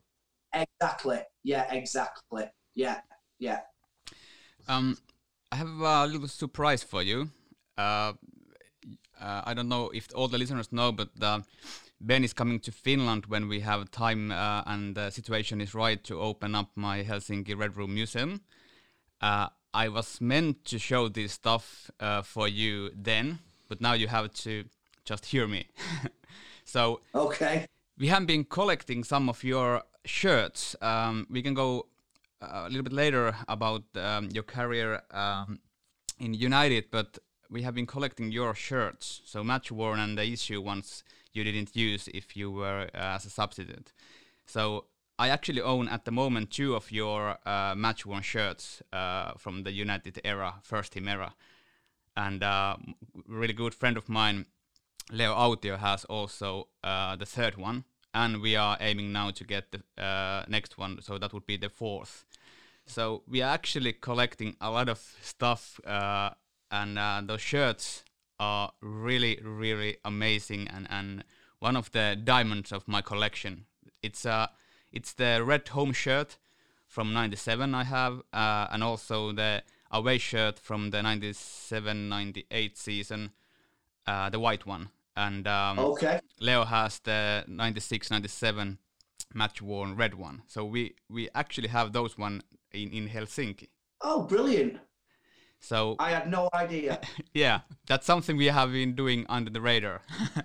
[0.54, 1.20] Exactly.
[1.44, 1.72] Yeah.
[1.72, 2.46] Exactly.
[2.74, 3.02] Yeah.
[3.38, 3.60] Yeah.
[4.68, 4.98] Um,
[5.52, 7.30] I have a little surprise for you.
[7.78, 8.14] Uh,
[9.20, 11.40] uh, I don't know if all the listeners know, but uh,
[12.02, 16.04] Ben is coming to Finland when we have time uh, and the situation is right
[16.06, 18.42] to open up my Helsinki Red Room Museum.
[19.22, 24.08] Uh, I was meant to show this stuff uh, for you then, but now you
[24.08, 24.64] have to
[25.04, 25.68] just hear me.
[26.64, 30.76] so okay, we have been collecting some of your shirts.
[30.82, 31.88] Um, we can go
[32.42, 35.60] uh, a little bit later about um, your career um,
[36.20, 37.20] in United, but
[37.50, 41.76] we have been collecting your shirts, so match worn and the issue ones you didn't
[41.76, 43.92] use if you were uh, as a substitute.
[44.46, 44.86] So
[45.18, 49.64] I actually own at the moment two of your uh, match worn shirts uh, from
[49.64, 51.34] the United era, first team era,
[52.16, 52.78] and uh,
[53.28, 54.46] really good friend of mine,
[55.12, 57.84] Leo Autio, has also uh, the third one,
[58.14, 61.58] and we are aiming now to get the uh, next one, so that would be
[61.58, 62.26] the fourth.
[62.86, 65.80] So we are actually collecting a lot of stuff,
[66.72, 68.04] and those shirts
[68.40, 71.24] are really, really amazing and, and
[71.60, 73.66] one of the diamonds of my collection.
[74.02, 74.48] It's uh,
[74.92, 76.38] it's the red home shirt
[76.88, 83.32] from 97 I have, uh, and also the away shirt from the 97-98 season,
[84.08, 84.90] uh, the white one.
[85.16, 86.20] And um, okay.
[86.40, 88.78] Leo has the 96-97
[89.34, 90.42] match worn red one.
[90.48, 93.68] So we, we actually have those one in, in Helsinki.
[94.02, 94.80] Oh, brilliant.
[95.60, 97.00] So I had no idea.
[97.34, 100.02] yeah, that's something we have been doing under the radar.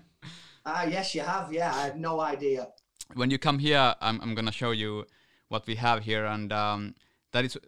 [0.67, 1.53] Ah, uh, yes, you have.
[1.53, 2.69] Yeah, I had no idea.
[3.13, 5.05] When you come here, I'm I'm gonna show you
[5.49, 6.95] what we have here, and um,
[7.33, 7.59] that is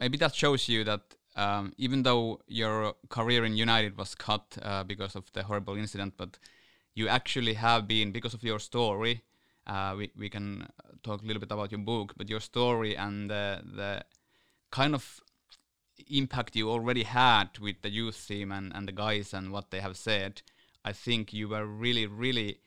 [0.00, 1.02] maybe that shows you that
[1.36, 6.14] um, even though your career in United was cut uh, because of the horrible incident,
[6.16, 6.38] but
[6.94, 9.22] you actually have been because of your story.
[9.66, 10.66] Uh, we we can
[11.04, 14.04] talk a little bit about your book, but your story and the the
[14.72, 15.20] kind of
[16.10, 19.80] impact you already had with the youth team and, and the guys and what they
[19.80, 20.42] have said,
[20.84, 22.58] I think you were really, really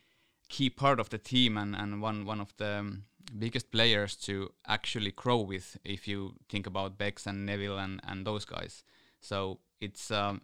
[0.49, 3.03] key part of the team and, and one, one of the um,
[3.37, 8.25] biggest players to actually grow with if you think about Bex and Neville and, and
[8.25, 8.83] those guys.
[9.19, 10.41] So it's um,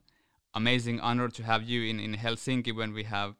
[0.53, 3.35] amazing honor to have you in, in Helsinki when we have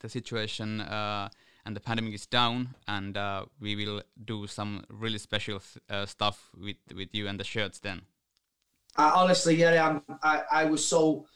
[0.00, 1.28] the situation uh,
[1.64, 6.50] and the pandemic is down and uh, we will do some really special uh, stuff
[6.56, 8.02] with, with you and the shirts then.
[8.96, 11.26] I, honestly, yeah, I'm, I, I was so.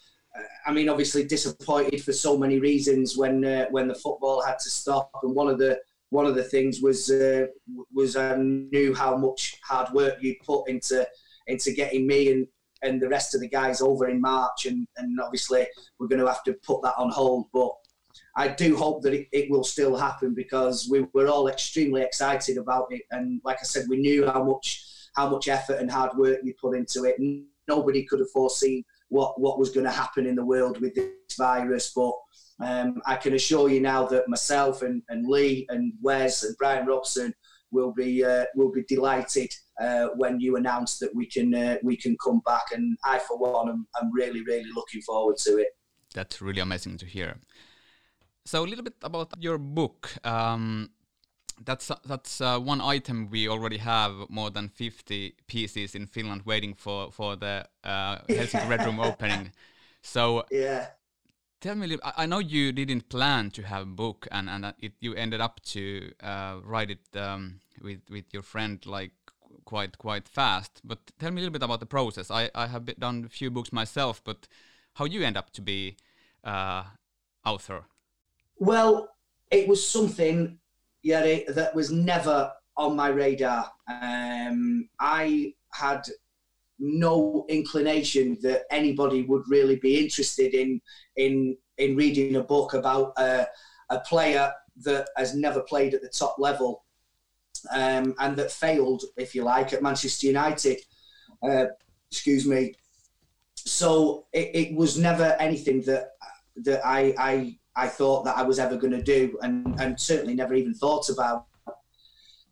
[0.66, 4.70] I mean, obviously disappointed for so many reasons when uh, when the football had to
[4.70, 5.78] stop, and one of the
[6.10, 7.46] one of the things was uh,
[7.92, 11.06] was I knew how much hard work you put into
[11.46, 12.46] into getting me and
[12.82, 15.66] and the rest of the guys over in March, and and obviously
[15.98, 17.70] we're going to have to put that on hold, but.
[18.36, 22.56] I do hope that it, it will still happen because we were all extremely excited
[22.56, 24.84] about it, and like I said, we knew how much
[25.18, 27.16] how much effort and hard work you put into it.
[27.68, 31.36] Nobody could have foreseen what, what was going to happen in the world with this
[31.36, 32.12] virus, but
[32.60, 36.86] um, I can assure you now that myself and, and Lee and Wes and Brian
[36.86, 37.32] Robson
[37.70, 39.50] will be uh, will be delighted
[39.80, 42.72] uh, when you announce that we can uh, we can come back.
[42.72, 45.68] And I, for one, am, I'm really really looking forward to it.
[46.14, 47.36] That's really amazing to hear.
[48.44, 50.10] So a little bit about your book.
[50.24, 50.90] Um,
[51.64, 56.74] that's that's uh, one item we already have more than 50 pieces in Finland waiting
[56.74, 59.52] for for the uh, Helsinki Red Room opening.
[60.00, 60.86] So yeah,
[61.60, 65.14] tell me, I know you didn't plan to have a book, and and it, you
[65.14, 69.12] ended up to uh, write it um, with with your friend like
[69.64, 70.80] quite quite fast.
[70.84, 72.30] But tell me a little bit about the process.
[72.30, 74.48] I, I have done a few books myself, but
[74.94, 75.96] how you end up to be
[76.44, 76.84] uh,
[77.44, 77.84] author?
[78.58, 79.10] Well,
[79.50, 80.58] it was something,
[81.08, 83.70] yeah, that was never on my radar.
[83.88, 86.02] Um, I had
[86.78, 90.80] no inclination that anybody would really be interested in
[91.16, 93.46] in in reading a book about a,
[93.88, 94.52] a player
[94.84, 96.84] that has never played at the top level
[97.72, 100.78] um, and that failed, if you like, at Manchester United.
[101.42, 101.66] Uh,
[102.10, 102.74] excuse me.
[103.54, 106.10] So it, it, was never anything that
[106.64, 110.34] that I I, I thought that I was ever going to do, and and certainly
[110.34, 111.46] never even thought about.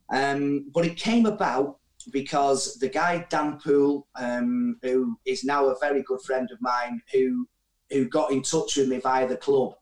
[0.09, 1.79] Um, but it came about
[2.11, 7.01] because the guy Dan Poole, um, who is now a very good friend of mine,
[7.13, 7.47] who
[7.91, 9.73] who got in touch with me via the club.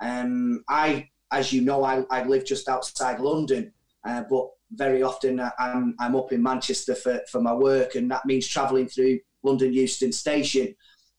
[0.00, 3.72] Um, I, as you know, I, I live just outside London,
[4.06, 8.26] uh, but very often I'm, I'm up in Manchester for, for my work, and that
[8.26, 10.74] means travelling through London Euston Station.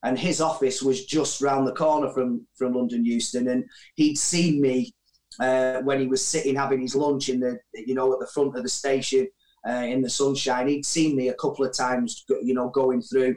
[0.06, 3.64] And his office was just round the corner from, from London Euston, and
[3.96, 4.94] he'd seen me
[5.40, 8.56] uh, when he was sitting having his lunch in the you know at the front
[8.56, 9.26] of the station
[9.68, 10.68] uh, in the sunshine.
[10.68, 13.34] He'd seen me a couple of times, you know, going through,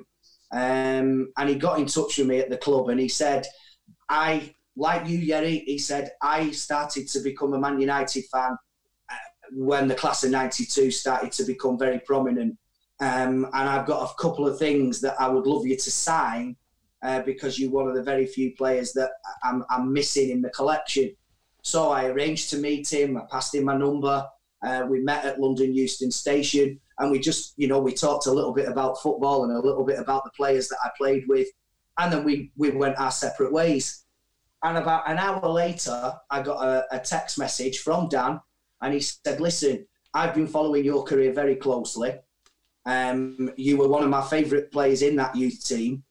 [0.52, 3.48] um, and he got in touch with me at the club, and he said,
[4.08, 8.56] "I like you, Jere." He said, "I started to become a Man United fan
[9.52, 12.58] when the class of 92 started to become very prominent.
[13.02, 16.56] Um, and I've got a couple of things that I would love you to sign
[17.02, 19.12] uh, because you're one of the very few players that
[19.44, 21.16] I'm, I'm, missing in the collection.
[21.62, 23.16] So I arranged to meet him.
[23.16, 24.26] I passed him my number.
[24.62, 28.32] Uh, we met at London Euston Station and we just, you know, we talked a
[28.32, 31.48] little bit about football and a little bit about the players that I played with.
[31.98, 34.04] And then we, we went our separate ways.
[34.64, 38.42] And about an hour later, I got a, a text message from Dan
[38.82, 42.16] and he said, "Listen, I've been following your career very closely.
[42.86, 46.04] Um, you were one of my favourite players in that youth team,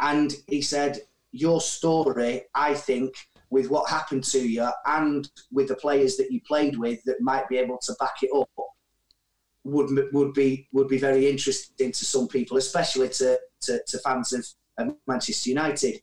[0.00, 1.00] and he said
[1.32, 3.14] your story, I think."
[3.52, 7.48] With what happened to you and with the players that you played with that might
[7.48, 8.48] be able to back it up,
[9.64, 14.32] would would be would be very interesting to some people, especially to to, to fans
[14.32, 14.46] of,
[14.78, 16.00] of, Manchester United.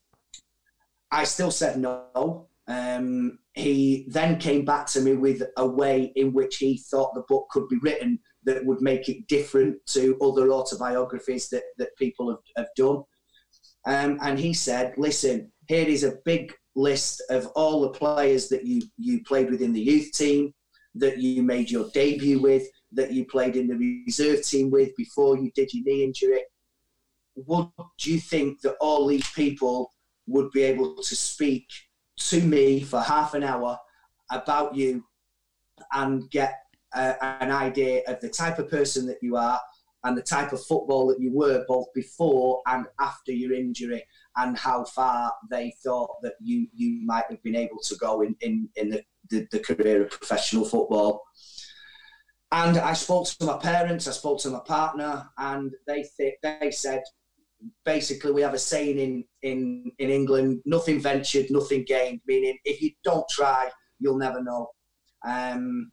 [1.12, 2.48] I still said no.
[2.68, 7.24] Um, he then came back to me with a way in which he thought the
[7.28, 12.30] book could be written that would make it different to other autobiographies that, that people
[12.30, 13.04] have, have done.
[13.86, 18.66] Um, and he said, listen, here is a big list of all the players that
[18.66, 20.54] you, you played with in the youth team,
[20.96, 25.38] that you made your debut with, that you played in the reserve team with before
[25.38, 26.42] you did your knee injury.
[27.36, 27.68] Would
[28.02, 29.92] you think that all these people
[30.26, 31.68] would be able to speak
[32.20, 33.78] to me for half an hour
[34.32, 35.04] about you
[35.94, 36.62] and get
[36.94, 39.60] uh, an idea of the type of person that you are
[40.04, 44.04] and the type of football that you were both before and after your injury
[44.38, 48.36] and how far they thought that you you might have been able to go in
[48.42, 51.24] in, in the, the, the career of professional football
[52.52, 56.72] and I spoke to my parents I spoke to my partner and they th- they
[56.72, 57.04] said
[57.86, 62.22] basically we have a saying in in in England: nothing ventured, nothing gained.
[62.28, 63.70] Meaning, if you don't try,
[64.00, 64.70] you'll never know.
[65.28, 65.92] Um,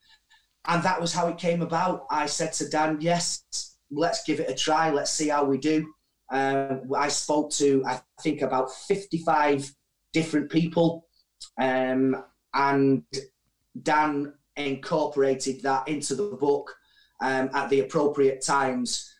[0.67, 2.07] and that was how it came about.
[2.11, 3.45] I said to Dan, "Yes,
[3.91, 4.91] let's give it a try.
[4.91, 5.93] Let's see how we do."
[6.31, 9.71] Um, I spoke to I think about fifty-five
[10.13, 11.07] different people,
[11.61, 12.17] um,
[12.55, 13.03] and
[13.83, 16.75] Dan incorporated that into the book
[17.21, 19.11] um, at the appropriate times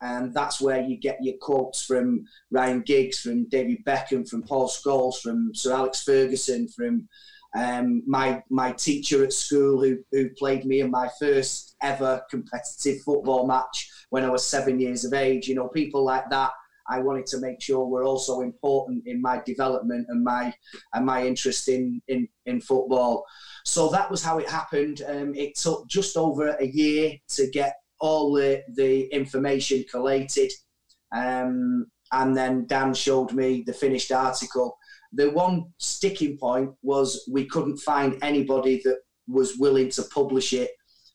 [0.00, 4.68] and that's where you get your quotes from Ryan Giggs, from David Beckham, from Paul
[4.68, 7.08] Scholes, from Sir Alex Ferguson, from
[7.56, 13.00] um, my my teacher at school who, who played me in my first ever competitive
[13.02, 15.48] football match when I was seven years of age.
[15.48, 16.52] You know, people like that.
[16.90, 20.54] I wanted to make sure were also important in my development and my
[20.94, 23.24] and my interest in in, in football.
[23.64, 25.02] So that was how it happened.
[25.06, 30.50] Um, it took just over a year to get all the, the information collated.
[31.14, 34.78] Um, and then Dan showed me the finished article.
[35.12, 40.70] The one sticking point was we couldn't find anybody that was willing to publish it.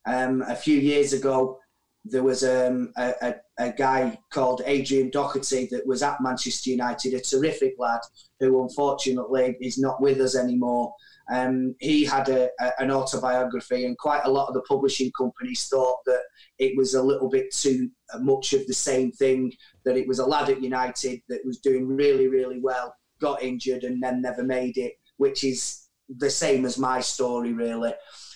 [0.05, 1.59] Um, a few years ago,
[2.05, 7.13] there was um, a, a, a, guy called Adrian Doherty that was at Manchester United,
[7.13, 8.01] a terrific lad
[8.39, 10.93] who unfortunately is not with us anymore.
[11.31, 15.99] Um, he had a, an autobiography, and quite a lot of the publishing companies thought
[16.05, 16.21] that
[16.59, 17.89] it was a little bit too
[18.19, 19.53] much of the same thing.
[19.85, 22.93] That it was a lad at United that was doing really, really well,
[23.23, 27.93] got injured, and then never made it, which is the same as my story, really.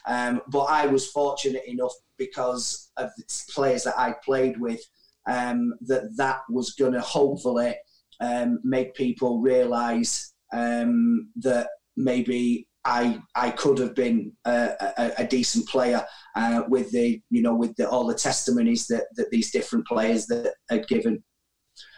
[0.08, 4.82] Um, but I was fortunate enough because of the players that I played with
[5.28, 7.76] um, that that was going to hopefully
[8.22, 15.28] um, make people realise um, that maybe I I could have been a, a, a
[15.28, 19.52] decent player uh, with the you know with the, all the testimonies that that these
[19.52, 21.24] different players that had given.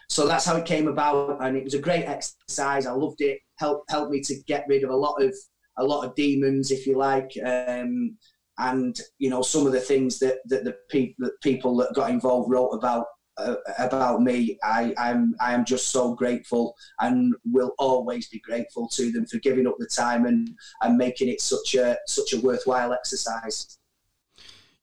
[0.10, 2.86] So that's how it came about, and it was a great exercise.
[2.86, 3.40] I loved it.
[3.58, 5.36] Helped helped me to get rid of a lot of
[5.78, 7.32] a lot of demons, if you like.
[7.46, 8.18] Um,
[8.60, 12.10] and you know some of the things that, that the pe- that people that got
[12.10, 13.06] involved wrote about
[13.38, 18.88] uh, about me, I, I'm I am just so grateful and will always be grateful
[18.90, 20.50] to them for giving up the time and,
[20.82, 23.78] and making it such a such a worthwhile exercise.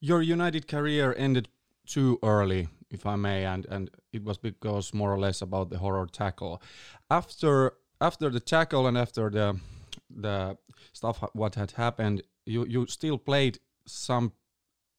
[0.01, 1.49] Your United career ended
[1.87, 5.79] too early, if I may, and, and it was because more or less about the
[5.79, 6.63] horror tackle.
[7.11, 9.59] After after the tackle and after the
[10.11, 10.57] the
[10.93, 14.33] stuff what had happened, you you still played some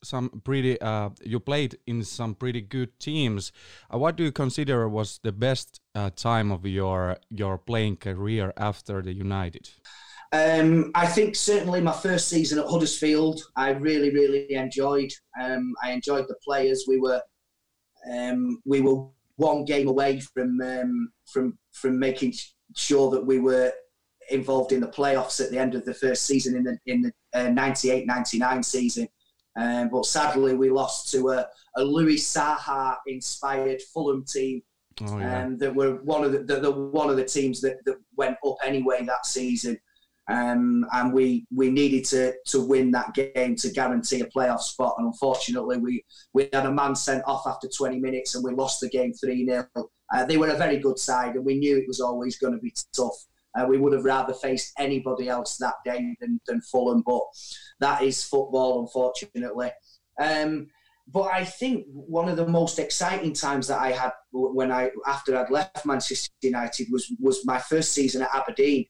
[0.04, 3.52] some pretty uh, you played in some pretty good teams.
[3.94, 8.54] Uh, what do you consider was the best uh, time of your your playing career
[8.58, 9.70] after the United?
[10.34, 15.12] Um, I think certainly my first season at Huddersfield, I really really enjoyed.
[15.42, 16.86] Um, I enjoyed the players.
[16.88, 17.22] We were
[18.12, 19.06] um, we were
[19.36, 22.34] one game away from um, from from making
[22.76, 23.72] sure that we were
[24.30, 27.12] involved in the playoffs at the end of the first season in the in the
[27.34, 29.08] 98-99 uh, season
[29.58, 34.62] um, but sadly, we lost to a, a Louis Saha inspired Fulham team.
[35.02, 35.44] Oh, yeah.
[35.44, 38.38] um, that were one of the, the, the, one of the teams that, that went
[38.46, 39.80] up anyway that season.
[40.30, 44.96] Um, and we we needed to to win that game to guarantee a playoff spot.
[44.98, 46.04] And unfortunately, we
[46.34, 49.46] we had a man sent off after 20 minutes, and we lost the game three
[49.46, 49.68] 0
[50.14, 52.60] uh, They were a very good side, and we knew it was always going to
[52.60, 53.16] be tough.
[53.58, 57.22] Uh, we would have rather faced anybody else that day than, than Fulham, but
[57.80, 59.72] that is football, unfortunately.
[60.22, 60.68] Um,
[61.12, 65.38] but I think one of the most exciting times that I had when I after
[65.38, 68.86] I'd left Manchester United was was my first season at Aberdeen.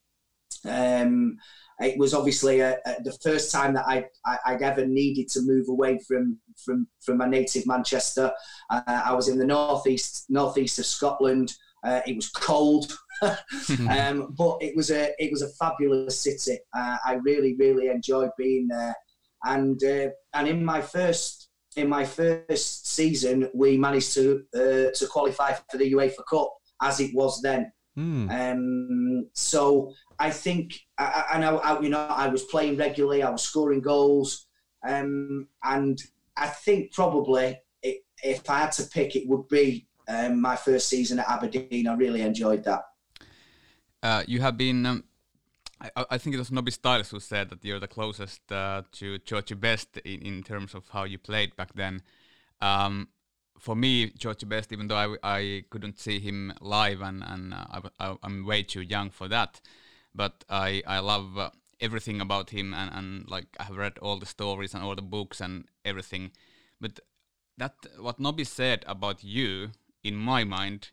[0.65, 1.37] Um,
[1.79, 5.41] it was obviously a, a, the first time that I, I would ever needed to
[5.43, 8.31] move away from from from my native Manchester.
[8.69, 11.53] Uh, I was in the northeast northeast of Scotland.
[11.83, 16.59] Uh, it was cold, um, but it was a it was a fabulous city.
[16.75, 18.95] Uh, I really really enjoyed being there,
[19.43, 25.07] and uh, and in my first in my first season, we managed to uh, to
[25.09, 27.71] qualify for the UEFA Cup as it was then.
[27.97, 28.51] Mm.
[28.51, 33.23] Um, so I think, I, and I, I, you know, I was playing regularly.
[33.23, 34.47] I was scoring goals,
[34.87, 36.01] um, and
[36.35, 40.87] I think probably it, if I had to pick, it would be um, my first
[40.87, 41.87] season at Aberdeen.
[41.87, 42.83] I really enjoyed that.
[44.01, 44.85] Uh, you have been.
[44.85, 45.03] Um,
[45.79, 49.19] I, I, think it was Nobby Stiles who said that you're the closest uh, to
[49.19, 52.01] Georgie Best in, in terms of how you played back then.
[52.61, 53.09] Um,
[53.59, 57.81] for me, Georgie Best, even though I, I couldn't see him live and, and uh,
[57.99, 59.61] I, am way too young for that,
[60.17, 64.17] but I, I love uh, everything about him and, and like I have read all
[64.17, 66.31] the stories and all the books and everything.
[66.81, 66.99] But
[67.57, 69.69] that what Nobby said about you
[70.03, 70.89] in my mind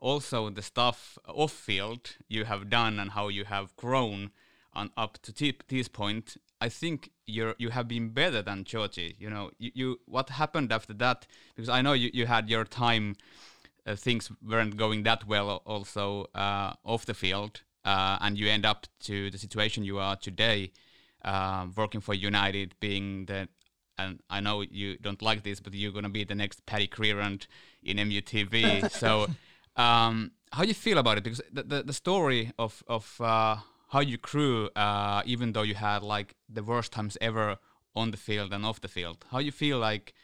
[0.00, 4.30] also the stuff off field you have done and how you have grown
[4.72, 9.16] on up to t- this point i think you're you have been better than georgie
[9.18, 9.50] you know?
[9.58, 11.26] You, you what happened after that?
[11.54, 13.16] Because i know you, you had your time
[13.86, 18.64] uh, things weren't going that well also uh, off the field uh, and you end
[18.72, 20.70] up to the situation you are today
[21.24, 23.48] uh, working for united being the
[23.98, 27.46] and I know you don't like this, but you're gonna be the next Paddy Crerand
[27.82, 28.90] in MUTV.
[29.02, 29.26] so,
[29.76, 31.24] um, how you feel about it?
[31.24, 33.56] Because the the, the story of of uh,
[33.88, 37.56] how you grew, uh, even though you had like the worst times ever
[37.94, 40.14] on the field and off the field, how you feel like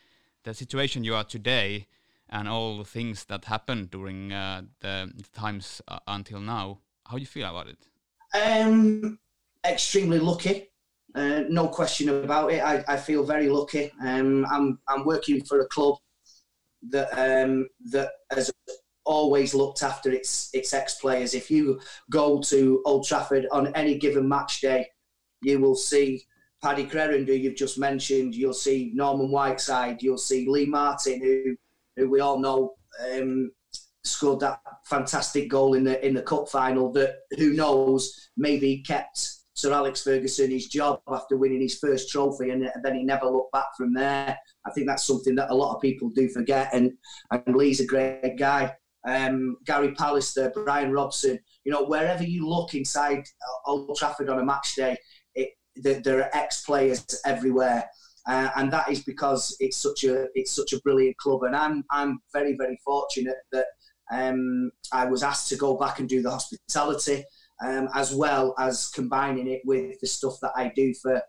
[0.44, 1.86] the situation you are today
[2.28, 6.78] and all the things that happened during uh, the, the, times uh, until now.
[7.07, 7.78] How do you feel about it?
[8.34, 9.18] Um,
[9.64, 10.70] extremely lucky.
[11.14, 12.61] Uh, no question about it.
[12.61, 13.92] I, I feel very lucky.
[14.05, 15.96] Um, I'm I'm working for a club
[16.90, 18.50] that um, that has
[19.05, 21.34] always looked after its its ex players.
[21.34, 21.80] If you
[22.11, 24.88] go to Old Trafford on any given match day,
[25.42, 26.26] you will see
[26.62, 28.34] Paddy Crerand, who you've just mentioned.
[28.34, 30.02] You'll see Norman Whiteside.
[30.02, 31.57] You'll see Lee Martin, who
[31.96, 32.74] who we all know
[33.12, 33.52] um,
[34.05, 36.92] scored that fantastic goal in the in the cup final.
[36.92, 42.50] That who knows maybe kept Sir Alex Ferguson his job after winning his first trophy,
[42.50, 44.36] and then he never looked back from there.
[44.66, 46.70] I think that's something that a lot of people do forget.
[46.72, 46.92] And,
[47.30, 48.74] and Lee's a great guy.
[49.07, 53.24] Um, Gary Pallister, Brian Robson, you know, wherever you look inside
[53.66, 54.96] Old Trafford on a match day,
[55.76, 57.88] that there are ex-players everywhere.
[58.26, 61.84] Uh, and that is because it's such a it's such a brilliant club, and I'm
[61.90, 63.66] I'm very very fortunate that
[64.14, 67.24] um, I was asked to go back and do the hospitality,
[67.64, 71.22] um, as well as combining it with the stuff that I do for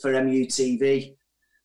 [0.00, 1.16] for MUTV.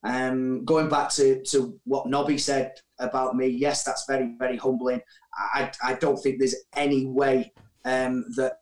[0.03, 5.01] Um, going back to, to what Nobby said about me, yes, that's very, very humbling.
[5.36, 7.51] I, I don't think there's any way
[7.86, 8.59] um, that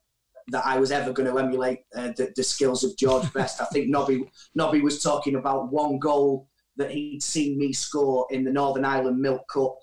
[0.49, 3.61] that I was ever going to emulate uh, the, the, skills of George Best.
[3.61, 8.43] I think Nobby, Nobby was talking about one goal that he'd seen me score in
[8.43, 9.77] the Northern Ireland Milk Cup.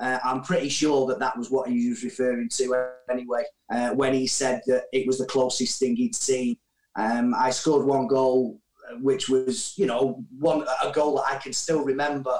[0.00, 4.14] Uh, I'm pretty sure that that was what he was referring to anyway, uh, when
[4.14, 6.56] he said that it was the closest thing he'd seen.
[6.96, 8.60] Um, I scored one goal
[9.00, 12.36] which was, you know, one a goal that I can still remember,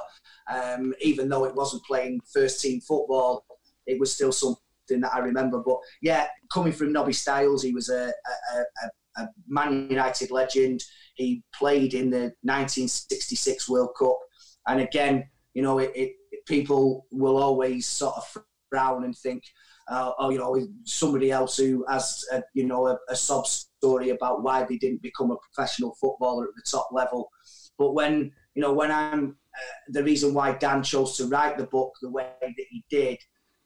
[0.51, 3.45] um, even though it wasn't playing first team football,
[3.85, 5.59] it was still something that I remember.
[5.59, 8.11] But yeah, coming from Nobby Stiles, he was a,
[8.55, 10.83] a, a, a Man United legend.
[11.15, 14.17] He played in the 1966 World Cup,
[14.67, 16.13] and again, you know, it, it
[16.49, 19.43] people will always sort of frown and think,
[19.87, 24.09] uh, oh, you know, somebody else who has, a, you know, a, a sob story
[24.09, 27.29] about why they didn't become a professional footballer at the top level.
[27.77, 31.67] But when, you know, when I'm, uh, the reason why Dan chose to write the
[31.67, 33.17] book the way that he did,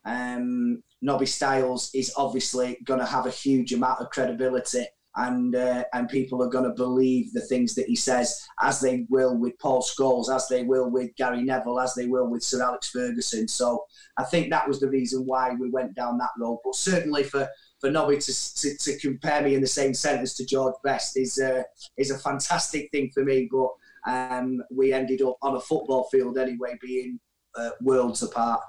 [0.06, 5.84] um, Nobby Stiles is obviously going to have a huge amount of credibility and uh,
[5.94, 9.58] and people are going to believe the things that he says, as they will with
[9.60, 13.48] Paul Scholes, as they will with Gary Neville, as they will with Sir Alex Ferguson.
[13.48, 13.86] So
[14.18, 16.60] I think that was the reason why we went down that road.
[16.64, 17.48] But certainly for
[17.80, 21.38] for Nobby to, to, to compare me in the same sentence to George Best is
[21.38, 21.64] uh,
[21.98, 23.50] is a fantastic thing for me.
[23.52, 23.70] But
[24.08, 27.20] um, we ended up on a football field anyway, being
[27.56, 28.62] uh, worlds apart.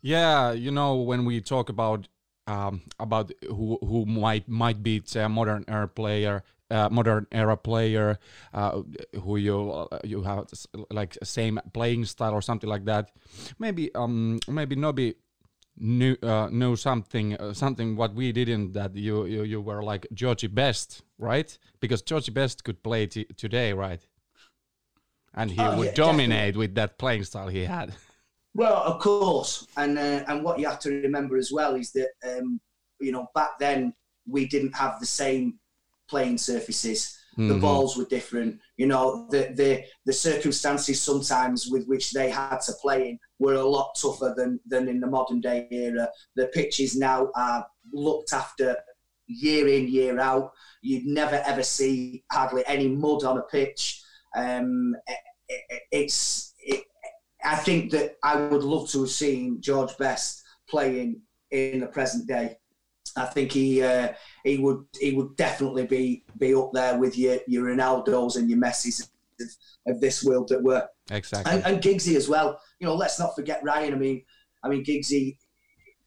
[0.00, 2.08] Yeah, you know when we talk about
[2.48, 8.18] um, about who who might might beat a modern era player, uh, modern era player
[8.54, 8.80] uh,
[9.22, 10.46] who you uh, you have
[10.90, 13.10] like same playing style or something like that.
[13.58, 15.14] Maybe um maybe Nobby
[15.76, 20.06] knew uh, knew something uh, something what we didn't that you you, you were like
[20.12, 24.04] Georgie Best right because Georgie Best could play today right
[25.34, 26.58] and he oh, would yeah, dominate definitely.
[26.58, 27.94] with that playing style he had.
[28.54, 32.10] Well, of course, and uh, and what you have to remember as well is that
[32.26, 32.60] um,
[33.00, 33.94] you know back then
[34.26, 35.58] we didn't have the same
[36.08, 37.16] playing surfaces.
[37.32, 37.48] Mm-hmm.
[37.48, 38.58] The balls were different.
[38.76, 43.54] You know, the, the the circumstances sometimes with which they had to play in were
[43.54, 46.08] a lot tougher than than in the modern day era.
[46.34, 48.76] The pitches now are looked after
[49.26, 50.52] year in year out.
[50.82, 54.02] You'd never ever see hardly any mud on a pitch.
[54.34, 56.47] Um, it, it's it,
[57.44, 61.20] I think that I would love to have seen George Best playing
[61.50, 62.56] in the present day.
[63.16, 64.12] I think he uh,
[64.44, 68.58] he would he would definitely be be up there with your your Ronaldos and your
[68.58, 69.08] Messis of,
[69.86, 72.60] of this world that were exactly and, and Giggsy as well.
[72.80, 73.94] You know, let's not forget Ryan.
[73.94, 74.22] I mean,
[74.62, 75.38] I mean Giggsy.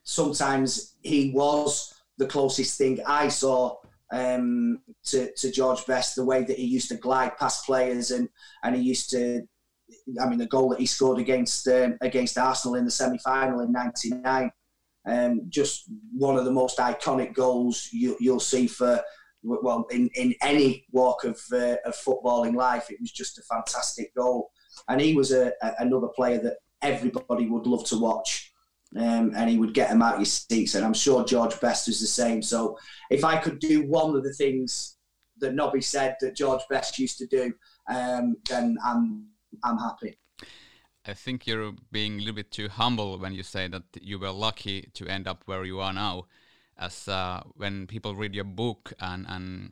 [0.03, 3.77] Sometimes he was the closest thing I saw
[4.11, 6.15] um, to to George Best.
[6.15, 8.29] The way that he used to glide past players and
[8.63, 9.41] and he used to.
[10.21, 13.61] I mean, the goal that he scored against um, against Arsenal in the semi final
[13.61, 14.51] in '99
[15.05, 19.01] um, just one of the most iconic goals you, will see for
[19.43, 22.91] well in, in any walk of, uh, of footballing life.
[22.91, 24.51] It was just a fantastic goal,
[24.87, 28.49] and he was a, a another player that everybody would love to watch.
[28.93, 31.87] Um, and he would get them out of your seats, and I'm sure George Best
[31.87, 32.41] was the same.
[32.41, 32.77] So,
[33.09, 34.97] if I could do one of the things
[35.37, 37.53] that Nobby said that George Best used to do,
[37.89, 39.27] um, then I'm
[39.63, 40.17] I'm happy.
[41.05, 44.31] I think you're being a little bit too humble when you say that you were
[44.31, 46.25] lucky to end up where you are now.
[46.77, 49.71] As uh, when people read your book, and and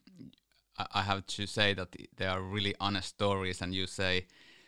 [0.93, 4.25] I have to say that they are really honest stories, and you say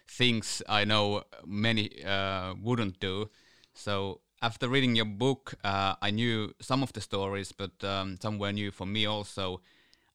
[0.08, 3.30] things I know many uh, wouldn't do.
[3.74, 8.40] So after reading your book, uh, I knew some of the stories, but um, some
[8.40, 9.62] were new for me also.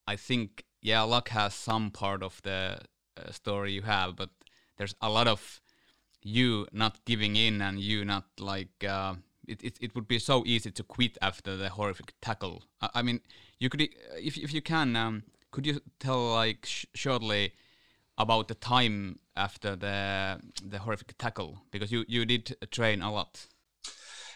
[0.07, 2.79] I think yeah, luck has some part of the
[3.17, 4.31] uh, story you have, but
[4.77, 5.61] there's a lot of
[6.23, 9.15] you not giving in and you not like uh,
[9.47, 12.65] it, it, it would be so easy to quit after the horrific tackle.
[12.81, 13.21] I, I mean,
[13.59, 17.53] you could if if you can, um, could you tell like sh shortly
[18.19, 23.47] about the time after the the horrific tackle because you you did train a lot.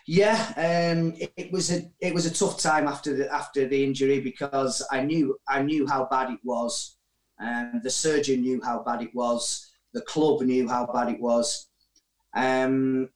[0.06, 3.84] Yeah, um, it, it, was a it was a tough time after the after the
[3.84, 6.96] injury because I knew I knew how bad it was,
[7.38, 9.69] and the surgeon knew how bad it was.
[9.92, 11.68] The club knew how bad it was,
[12.34, 13.08] um,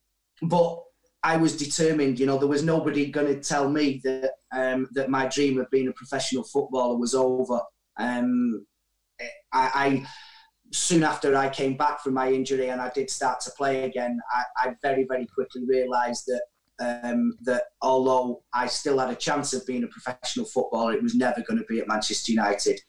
[0.42, 0.80] but
[1.22, 2.18] I was determined.
[2.18, 5.70] You know, there was nobody going to tell me that um, that my dream of
[5.70, 7.60] being a professional footballer was over.
[7.96, 8.66] Um,
[9.52, 10.06] I, I
[10.72, 14.18] soon after I came back from my injury and I did start to play again,
[14.32, 16.42] I, I very, very quickly realised that
[16.80, 21.14] um, that although I still had a chance of being a professional footballer, it was
[21.14, 22.80] never going to be at Manchester United.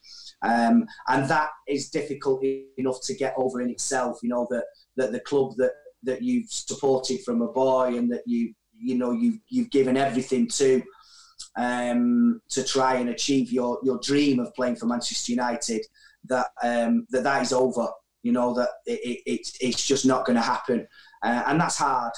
[0.41, 2.43] Um, and that is difficult
[2.77, 4.19] enough to get over in itself.
[4.21, 4.65] You know that
[4.97, 5.71] that the club that
[6.03, 10.47] that you've supported from a boy and that you you know you've you've given everything
[10.49, 10.83] to
[11.57, 15.85] um, to try and achieve your your dream of playing for Manchester United
[16.25, 17.87] that um, that that is over.
[18.23, 20.87] You know that it, it, it's just not going to happen,
[21.23, 22.13] uh, and that's hard.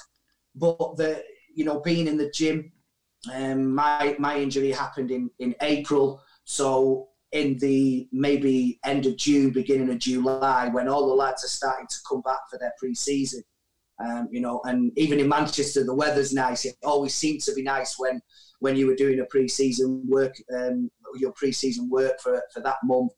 [0.55, 2.71] But the you know being in the gym,
[3.33, 9.51] um, my my injury happened in in April, so in the maybe end of June,
[9.51, 13.43] beginning of July, when all the lads are starting to come back for their pre-season.
[14.03, 16.65] Um, you know, and even in Manchester, the weather's nice.
[16.65, 18.21] It always seemed to be nice when
[18.59, 23.11] when you were doing a pre-season work, um, your pre-season work for for that month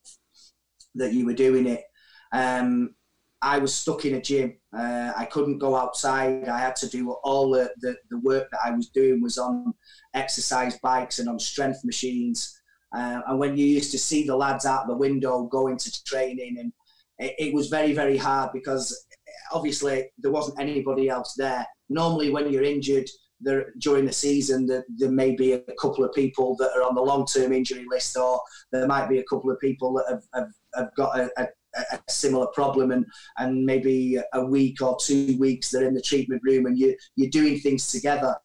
[0.95, 1.83] that you were doing it.
[2.31, 2.95] Um,
[3.41, 4.57] I was stuck in a gym.
[4.77, 6.49] Uh, I couldn't go outside.
[6.49, 9.73] I had to do all the, the, the, work that I was doing was on
[10.13, 12.58] exercise bikes and on strength machines.
[12.93, 16.57] Uh, and when you used to see the lads out the window going to training,
[16.59, 16.73] and
[17.19, 19.05] it, it was very, very hard because
[19.51, 21.65] obviously there wasn't anybody else there.
[21.89, 23.09] Normally, when you're injured,
[23.41, 27.01] there, during the season there may be a couple of people that are on the
[27.01, 30.95] long-term injury list or there might be a couple of people that have, have, have
[30.95, 31.47] got a, a,
[31.93, 33.05] a, similar problem and,
[33.37, 37.29] and maybe a week or two weeks they're in the treatment room and you, you're
[37.29, 38.35] doing things together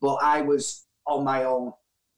[0.00, 1.72] but i was on my own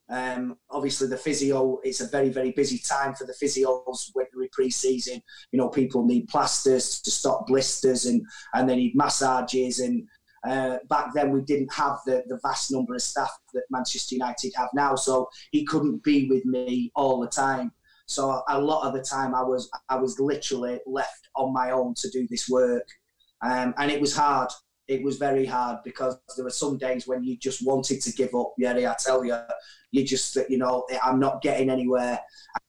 [0.08, 4.48] um, obviously the physio it's a very very busy time for the physios when we
[4.52, 10.06] pre-season you know people need plasters to stop blisters and and they need massages and
[10.46, 14.52] uh, back then, we didn't have the, the vast number of staff that Manchester United
[14.54, 17.72] have now, so he couldn't be with me all the time.
[18.06, 21.94] So a lot of the time, I was I was literally left on my own
[21.94, 22.86] to do this work,
[23.42, 24.50] um, and it was hard.
[24.88, 28.34] It was very hard because there were some days when you just wanted to give
[28.34, 28.52] up.
[28.56, 29.36] Yeah, I tell you,
[29.90, 32.20] you just you know I'm not getting anywhere,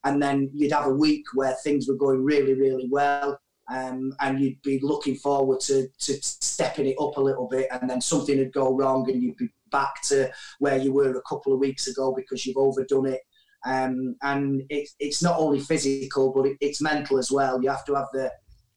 [0.03, 3.39] and then you'd have a week where things were going really really well,
[3.70, 7.89] um, and you'd be looking forward to, to stepping it up a little bit, and
[7.89, 11.53] then something would go wrong, and you'd be back to where you were a couple
[11.53, 13.22] of weeks ago because you've overdone it.
[13.65, 17.61] Um, and it, it's not only physical, but it, it's mental as well.
[17.61, 18.32] You have to have the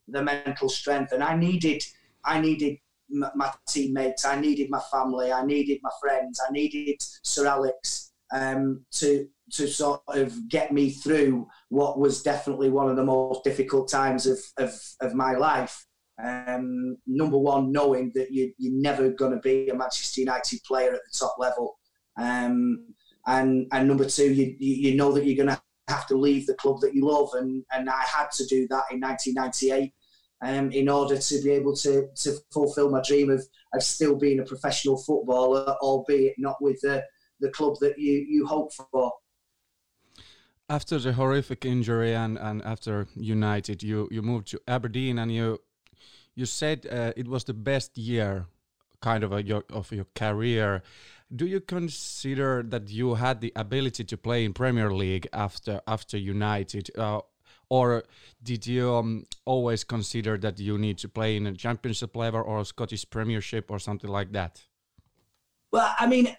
[0.08, 1.82] the mental strength, and I needed
[2.24, 2.78] I needed
[3.10, 8.84] my teammates, I needed my family, I needed my friends, I needed Sir Alex um,
[8.92, 13.90] to to sort of get me through what was definitely one of the most difficult
[13.90, 15.86] times of, of, of my life.
[16.22, 20.92] Um, number one, knowing that you, you're never going to be a Manchester United player
[20.92, 21.78] at the top level.
[22.16, 22.94] Um,
[23.26, 26.54] and, and number two, you, you know that you're going to have to leave the
[26.54, 27.30] club that you love.
[27.34, 29.92] And, and I had to do that in 1998
[30.42, 34.40] um, in order to be able to, to fulfill my dream of, of still being
[34.40, 37.04] a professional footballer, albeit not with the,
[37.40, 39.12] the club that you, you hope for
[40.68, 45.58] after the horrific injury and, and after United, you, you moved to Aberdeen and you
[46.36, 48.46] you said uh, it was the best year
[49.00, 50.82] kind of a, your, of your career.
[51.34, 56.16] Do you consider that you had the ability to play in Premier League after after
[56.16, 57.20] United, uh,
[57.70, 58.02] or
[58.42, 62.60] did you um, always consider that you need to play in a Championship level or
[62.60, 64.60] a Scottish Premiership or something like that?
[65.72, 66.36] Well, I mean,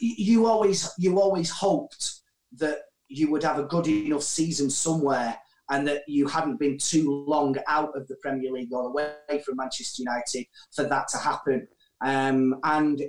[0.00, 2.20] you always you always hoped
[2.58, 2.78] that
[3.08, 5.38] you would have a good enough season somewhere
[5.70, 9.14] and that you hadn't been too long out of the Premier League or away
[9.44, 11.68] from Manchester United for that to happen.
[12.04, 13.00] Um, and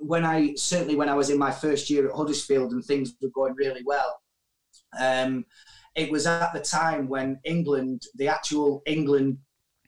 [0.00, 3.30] when I certainly when I was in my first year at Huddersfield and things were
[3.30, 4.20] going really well,
[5.00, 5.46] um,
[5.96, 9.38] it was at the time when England, the actual England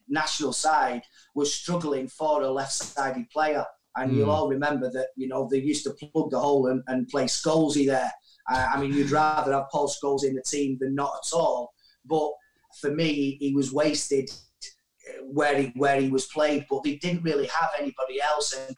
[0.08, 1.02] national side,
[1.34, 3.64] was struggling for a left-sided player.
[3.96, 4.16] And mm.
[4.16, 4.30] you'll hmm.
[4.30, 7.86] all remember that you know they used to plug the hole and, and play Scholesy
[7.86, 8.12] there.
[8.50, 11.72] Uh, I mean, you'd rather have Paul Scholes in the team than not at all.
[12.04, 12.30] But
[12.80, 16.66] for me, he was wasted uh, where he where he was played.
[16.70, 18.76] But they didn't really have anybody else, and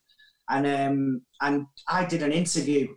[0.48, 2.88] and um, and I did an interview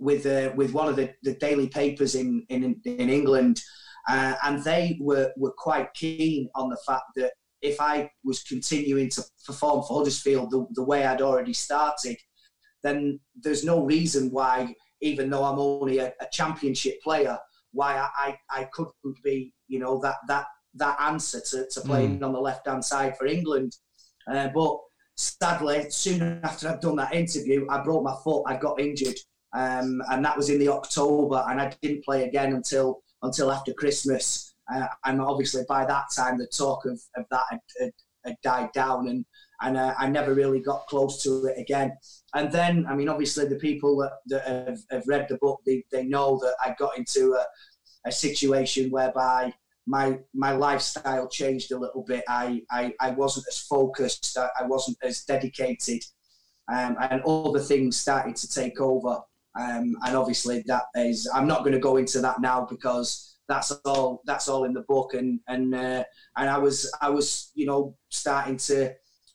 [0.00, 3.60] with uh, with one of the, the daily papers in in, in England,
[4.08, 7.32] uh, and they were were quite keen on the fact that
[7.62, 12.16] if I was continuing to perform for Huddersfield the, the way I'd already started,
[12.82, 17.38] then there's no reason why even though I'm only a, a championship player,
[17.72, 22.20] why I, I, I, couldn't be, you know, that that that answer to, to playing
[22.20, 22.26] mm.
[22.26, 23.76] on the left hand side for England.
[24.30, 24.78] Uh, but
[25.16, 28.44] sadly, soon after I'd done that interview, I broke my foot.
[28.46, 29.16] I got injured,
[29.52, 33.72] um, and that was in the October, and I didn't play again until until after
[33.72, 34.54] Christmas.
[34.72, 37.92] Uh, and obviously by that time, the talk of, of that had, had,
[38.24, 39.24] had died down, and
[39.62, 41.96] and uh, I never really got close to it again.
[42.34, 45.84] And then, I mean, obviously, the people that, that have, have read the book, they,
[45.92, 47.44] they know that I got into a,
[48.08, 49.52] a situation whereby
[49.86, 52.22] my my lifestyle changed a little bit.
[52.28, 54.38] I I, I wasn't as focused.
[54.38, 56.02] I, I wasn't as dedicated,
[56.72, 59.20] um, and other things started to take over.
[59.58, 63.72] Um, and obviously, that is I'm not going to go into that now because that's
[63.84, 65.14] all that's all in the book.
[65.14, 66.04] And and uh,
[66.36, 68.92] and I was I was you know starting to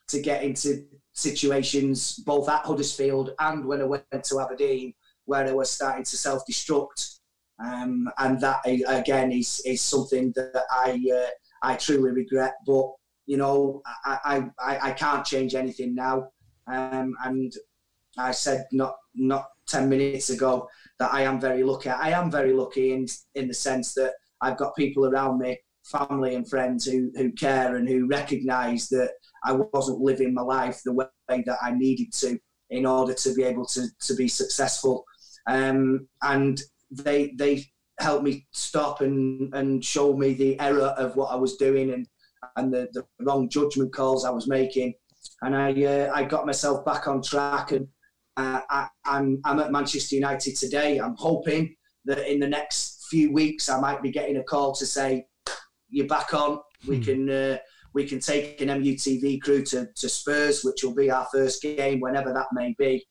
[0.07, 4.93] to get into situations both at Huddersfield and when I went to Aberdeen
[5.23, 7.15] where I was starting to self destruct
[7.63, 11.29] um, and that again is is something that I uh,
[11.61, 12.55] I truly regret.
[12.65, 12.91] But
[13.25, 16.29] you know, I I, I can't change anything now.
[16.67, 17.53] Um, and
[18.17, 20.67] I said not not ten minutes ago
[20.99, 21.89] that I am very lucky.
[21.89, 26.35] I am very lucky in in the sense that I've got people around me, family
[26.35, 29.11] and friends who who care and who recognise that
[29.43, 32.37] I wasn't living my life the way that I needed to
[32.69, 35.05] in order to be able to to be successful.
[35.47, 37.65] Um, and they they
[37.99, 42.07] helped me stop and and show me the error of what I was doing and
[42.57, 44.93] and the, the wrong judgment calls I was making,
[45.41, 47.87] and I uh, I got myself back on track and
[48.37, 50.97] uh, I, I'm I'm at Manchester United today.
[50.97, 51.75] I'm hoping
[52.05, 55.25] that in the next few weeks I might be getting a call to say
[55.89, 56.59] you're back on.
[56.87, 57.03] We hmm.
[57.03, 57.57] can uh,
[57.93, 62.01] we can take an MUTV crew to, to Spurs, which will be our first game
[62.01, 63.05] whenever that may be.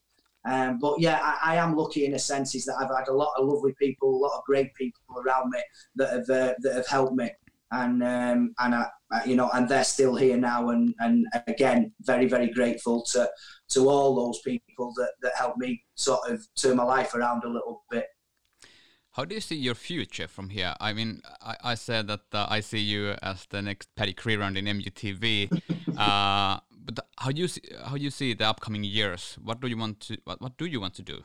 [0.47, 3.15] Um, but yeah, I, I, am lucky in a sense is that I've had a
[3.15, 5.61] lot of lovely people, a lot of great people around me
[5.97, 7.31] that have uh, that have helped me,
[7.71, 8.87] and um, and I,
[9.25, 13.29] you know, and they're still here now, and and again, very very grateful to
[13.71, 17.49] to all those people that that helped me sort of turn my life around a
[17.49, 18.07] little bit.
[19.13, 20.75] How do you see your future from here?
[20.81, 24.57] I mean, I, I said that uh, I see you as the next Paddy Crerand
[24.57, 25.53] in MUTV.
[25.97, 29.39] uh, but how do you see how do you see the upcoming years?
[29.43, 31.23] What do you want to what, what do you want to do?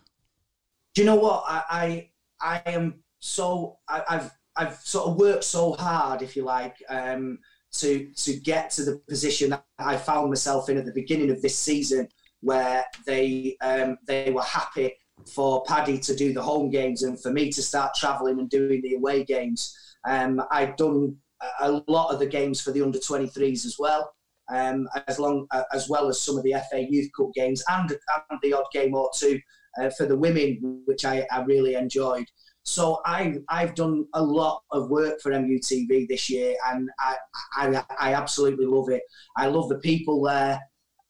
[0.93, 2.09] Do you know what I
[2.41, 6.75] I, I am so I, have I've sort of worked so hard, if you like,
[6.89, 7.39] um,
[7.73, 11.41] to to get to the position that I found myself in at the beginning of
[11.41, 12.07] this season,
[12.41, 14.93] where they um, they were happy
[15.33, 18.81] for Paddy to do the home games and for me to start travelling and doing
[18.81, 19.75] the away games.
[20.07, 21.17] Um, I'd done
[21.61, 24.13] a lot of the games for the under 23s as well
[24.49, 27.91] um, as long uh, as well as some of the FA Youth Cup games and,
[27.91, 29.39] and the odd game or two
[29.79, 32.25] uh, for the women, which I, I really enjoyed.
[32.69, 37.15] So I, I've done a lot of work for MUTV this year, and I,
[37.55, 39.01] I, I absolutely love it.
[39.37, 40.59] I love the people there,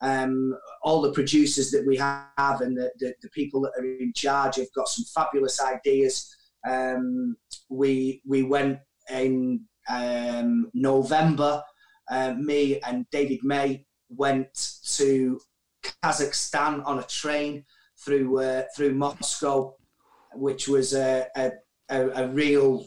[0.02, 4.14] um, all the producers that we have, and the, the, the, people that are in
[4.16, 6.34] charge have got some fabulous ideas.
[6.68, 7.36] Um,
[7.70, 8.80] we we went
[9.10, 11.62] in um, November
[12.10, 15.40] uh, me and David May went to
[16.04, 17.66] Kazakhstan on a train
[18.04, 19.76] through uh, through Moscow,
[20.34, 21.52] which was a, a,
[21.90, 22.86] a, a real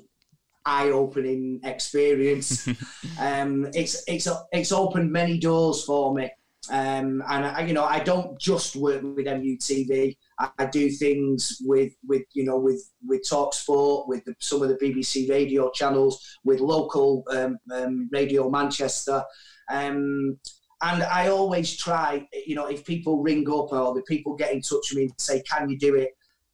[0.64, 2.68] eye-opening experience.
[3.20, 6.30] um, it's it's it's opened many doors for me,
[6.70, 10.16] um, and I, you know I don't just work with MUTV.
[10.58, 14.68] I, do things with with you know with with Talk Sport, with the, some of
[14.68, 19.22] the BBC radio channels, with local um, um, Radio Manchester.
[19.70, 20.38] Um,
[20.84, 24.60] and I always try, you know, if people ring up or the people get in
[24.60, 26.10] touch with me and say, "Can you do it?"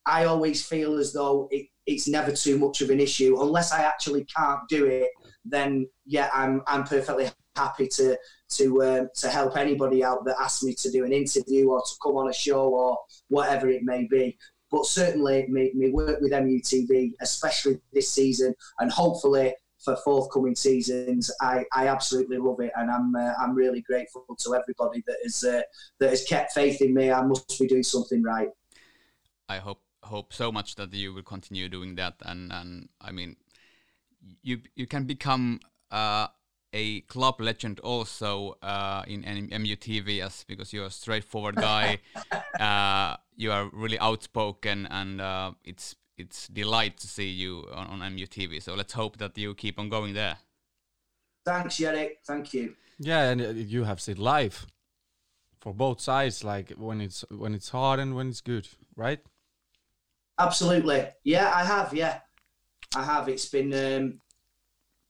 [0.09, 3.41] I always feel as though it, it's never too much of an issue.
[3.41, 5.11] Unless I actually can't do it,
[5.45, 8.17] then yeah, I'm I'm perfectly happy to
[8.57, 11.95] to um, to help anybody out that asks me to do an interview or to
[12.03, 12.99] come on a show or
[13.29, 14.39] whatever it may be.
[14.71, 21.31] But certainly, me, me work with MUTV, especially this season, and hopefully for forthcoming seasons,
[21.41, 25.45] I, I absolutely love it, and I'm uh, I'm really grateful to everybody that has
[25.45, 25.63] uh,
[26.01, 27.13] that has kept faith in me.
[27.13, 28.49] I must be doing something right.
[29.51, 33.37] I hope hope so much that you will continue doing that, and and I mean,
[34.43, 36.29] you you can become uh,
[36.73, 41.99] a club legend also uh, in, in MUTV as because you're a straightforward guy.
[42.61, 48.17] uh, you are really outspoken, and uh, it's it's delight to see you on, on
[48.17, 48.63] MUTV.
[48.63, 50.37] So let's hope that you keep on going there.
[51.45, 52.19] Thanks, Eric.
[52.27, 52.75] Thank you.
[52.99, 54.67] Yeah, and uh, you have seen live
[55.61, 59.21] for both sides, like when it's when it's hard and when it's good, right?
[60.39, 61.07] Absolutely.
[61.25, 61.93] Yeah, I have.
[61.93, 62.21] Yeah,
[62.95, 63.29] I have.
[63.29, 64.21] It's been um,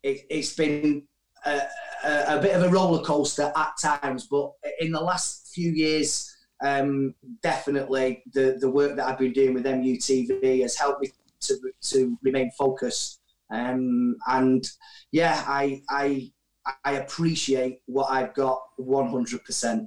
[0.02, 1.06] it, it's been
[1.44, 1.60] a,
[2.04, 7.14] a, bit of a roller coaster at times, but in the last few years, um,
[7.42, 11.10] definitely the, the work that I've been doing with MUTV has helped me
[11.40, 13.20] to, to remain focused
[13.50, 14.68] Um, and
[15.12, 16.32] yeah, I, I,
[16.84, 19.86] I appreciate what I've got 100%.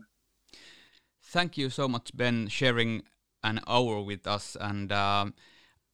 [1.23, 3.03] Thank you so much, Ben, sharing
[3.43, 4.57] an hour with us.
[4.59, 5.33] And um,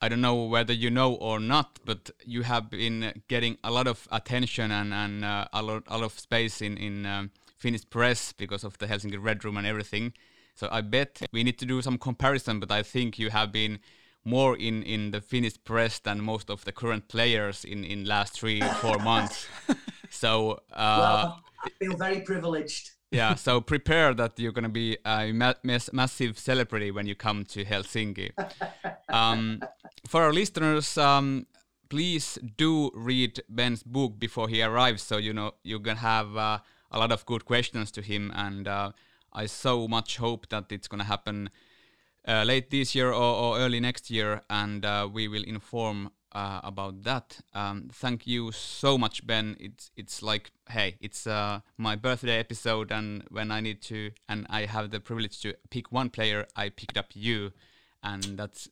[0.02, 3.88] I don't know whether you know or not, but you have been getting a lot
[3.88, 7.90] of attention and, and uh, a, lot, a lot of space in, in um, Finnish
[7.90, 10.14] press because of the Helsinki Red Room and everything.
[10.56, 13.80] So I bet we need to do some comparison, but I think you have been
[14.24, 18.34] more in, in the Finnish press than most of the current players in, in last
[18.34, 19.48] three four months.
[20.10, 22.92] So uh, well, I feel very privileged.
[23.12, 27.16] Yeah, so prepare that you're going to be a ma- mass- massive celebrity when you
[27.16, 28.32] come to Helsinki.
[29.10, 29.62] Um,
[30.08, 31.48] for our listeners, um,
[31.90, 36.60] please do read Ben's book before he arrives, so you know you can have uh,
[36.92, 38.32] a lot of good questions to him.
[38.36, 38.92] And uh,
[39.32, 41.50] I so much hope that it's going to happen
[42.28, 46.62] uh, late this year or, or, early next year, and uh, we will inform uh,
[46.64, 47.40] about that.
[47.54, 49.56] Um, thank you so much, Ben.
[49.60, 54.46] It's it's like hey, it's uh, my birthday episode, and when I need to, and
[54.50, 57.52] I have the privilege to pick one player, I picked up you,
[58.04, 58.70] and that's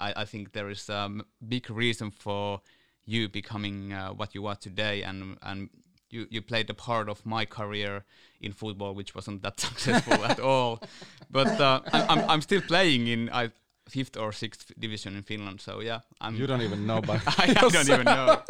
[0.00, 1.10] I, I think there is a
[1.46, 2.60] big reason for
[3.04, 5.70] you becoming uh, what you are today, and and
[6.10, 8.04] you, you played a part of my career
[8.40, 10.82] in football, which wasn't that successful at all.
[11.30, 13.50] But uh, I, I'm I'm still playing in I
[13.88, 15.60] fifth or sixth division in Finland.
[15.60, 16.36] So yeah, I'm.
[16.36, 18.42] You don't even know, but I, I don't even know.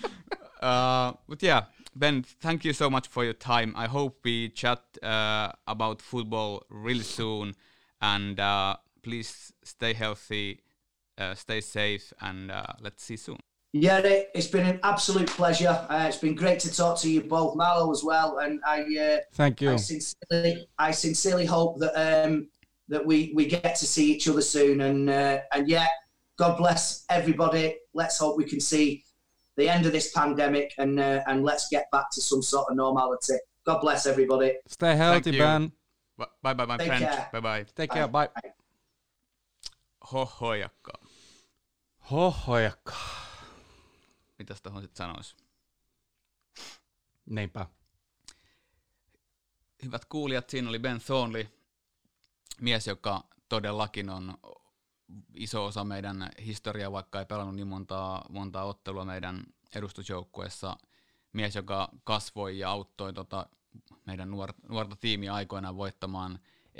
[0.62, 1.64] uh, but yeah,
[1.96, 3.74] Ben, thank you so much for your time.
[3.76, 7.54] I hope we chat uh, about football really soon,
[8.00, 10.60] and uh, please stay healthy,
[11.18, 13.38] uh, stay safe, and uh, let's see soon.
[13.72, 15.86] Yeah, it's been an absolute pleasure.
[15.88, 19.20] Uh, it's been great to talk to you both, Mallow as well, and I.
[19.32, 19.72] thank you.
[19.72, 22.48] I sincerely, I sincerely hope that um,
[22.88, 24.80] that we we get to see each other soon.
[24.80, 25.86] And uh, and yeah,
[26.36, 27.76] God bless everybody.
[27.92, 29.04] Let's hope we can see
[29.56, 32.76] the end of this pandemic and uh, and let's get back to some sort of
[32.76, 33.38] normality.
[33.64, 34.52] God bless everybody.
[34.66, 35.72] Stay healthy, Ben.
[36.42, 37.04] Bye bye, my Take friend.
[37.04, 37.28] Care.
[37.32, 37.64] Bye bye.
[37.74, 37.94] Take bye.
[37.94, 38.08] care.
[38.08, 38.28] Bye.
[38.34, 38.52] bye.
[40.00, 40.92] Hohojakka.
[42.10, 42.94] Hohojakka.
[44.38, 45.36] Mitäs tuohon sitten sanoisi?
[47.26, 47.66] Niinpä.
[49.84, 51.46] Hyvät kuulijat, siinä oli Ben Thornley,
[52.60, 54.38] mies, joka todellakin on
[55.34, 59.44] iso osa meidän historiaa, vaikka ei pelannut niin montaa, montaa ottelua meidän
[59.74, 60.76] edustusjoukkueessa.
[61.32, 63.46] Mies, joka kasvoi ja auttoi tota
[64.06, 66.38] meidän nuor, nuorta tiimiä aikoinaan voittamaan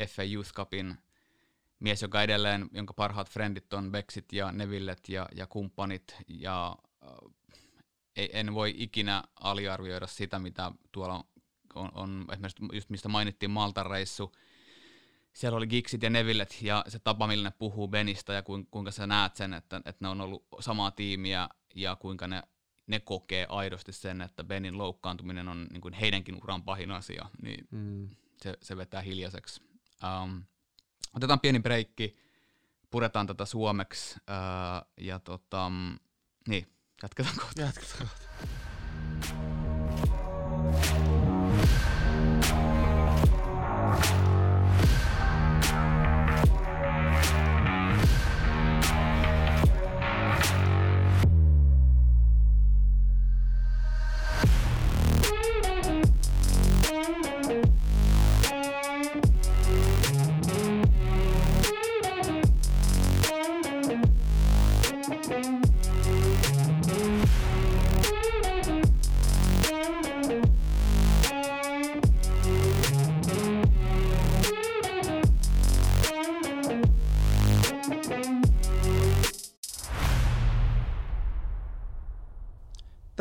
[0.09, 0.97] FA Youth Cupin.
[1.81, 6.17] Mies, joka edelleen, jonka parhaat frendit on Bexit ja Nevillet ja, ja kumppanit.
[6.29, 7.11] Ja äh,
[8.17, 11.25] en voi ikinä aliarvioida sitä, mitä tuolla on,
[11.75, 14.33] on, on esimerkiksi just mistä mainittiin Maltan reissu–
[15.35, 19.07] siellä oli Gixit ja Nevillet ja se tapa, millä ne puhuu Benistä ja kuinka sä
[19.07, 22.43] näet sen, että, että ne on ollut samaa tiimiä ja kuinka ne,
[22.87, 27.69] ne kokee aidosti sen, että Benin loukkaantuminen on niin kuin heidänkin uran pahin asia, niin
[27.71, 28.09] mm.
[28.43, 29.63] se, se vetää hiljaiseksi.
[30.23, 30.43] Um,
[31.15, 32.17] otetaan pieni breikki,
[32.91, 34.25] puretaan tätä suomeksi uh,
[35.01, 35.71] ja tota,
[36.49, 36.67] niin,
[37.03, 37.61] jatketaan kohta.
[37.61, 38.25] Jatketaan kohta.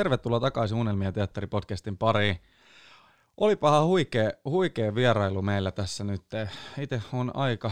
[0.04, 2.38] Tervetuloa takaisin Unelmia teatteripodcastin pariin.
[3.38, 6.22] Olipahan huikea, huikea vierailu meillä tässä nyt.
[6.78, 7.72] Itse on aika,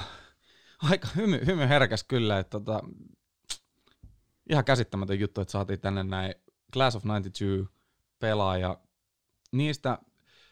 [0.90, 2.40] aika hymy, hymy herkäs kyllä.
[2.40, 2.80] Että tota,
[4.50, 6.36] ihan käsittämätön juttu, että saatiin tänne näin
[6.74, 7.78] Class of 92
[8.20, 8.78] pelaaja.
[9.52, 9.98] Niistä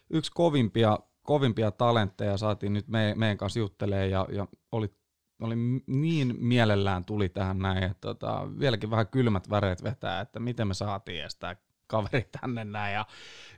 [0.09, 4.93] yksi kovimpia, kovimpia talentteja saatiin nyt me, meidän kanssa juttelee ja, ja oli,
[5.41, 5.55] oli
[5.87, 10.73] niin mielellään tuli tähän näin, että tota, vieläkin vähän kylmät väreet vetää, että miten me
[10.73, 11.55] saatiin edes tämä
[11.89, 12.93] kaveri tänne näin.
[12.93, 13.05] Ja,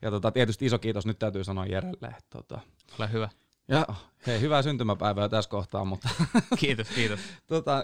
[0.02, 2.08] ja tota, tietysti iso kiitos nyt täytyy sanoa Jerelle.
[2.08, 2.60] Että, tota,
[3.00, 3.30] Ole hyvä.
[3.68, 3.86] Ja
[4.28, 6.10] hei, hyvää syntymäpäivää tässä kohtaa, mutta...
[6.60, 7.20] kiitos, kiitos.
[7.48, 7.84] tota,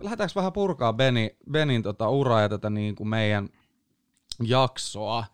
[0.00, 3.48] lähdetäänkö vähän purkaa Beni, Benin tota, uraa ja tätä niin kuin meidän
[4.42, 5.24] jaksoa.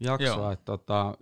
[0.00, 1.18] jaksoa että, tota,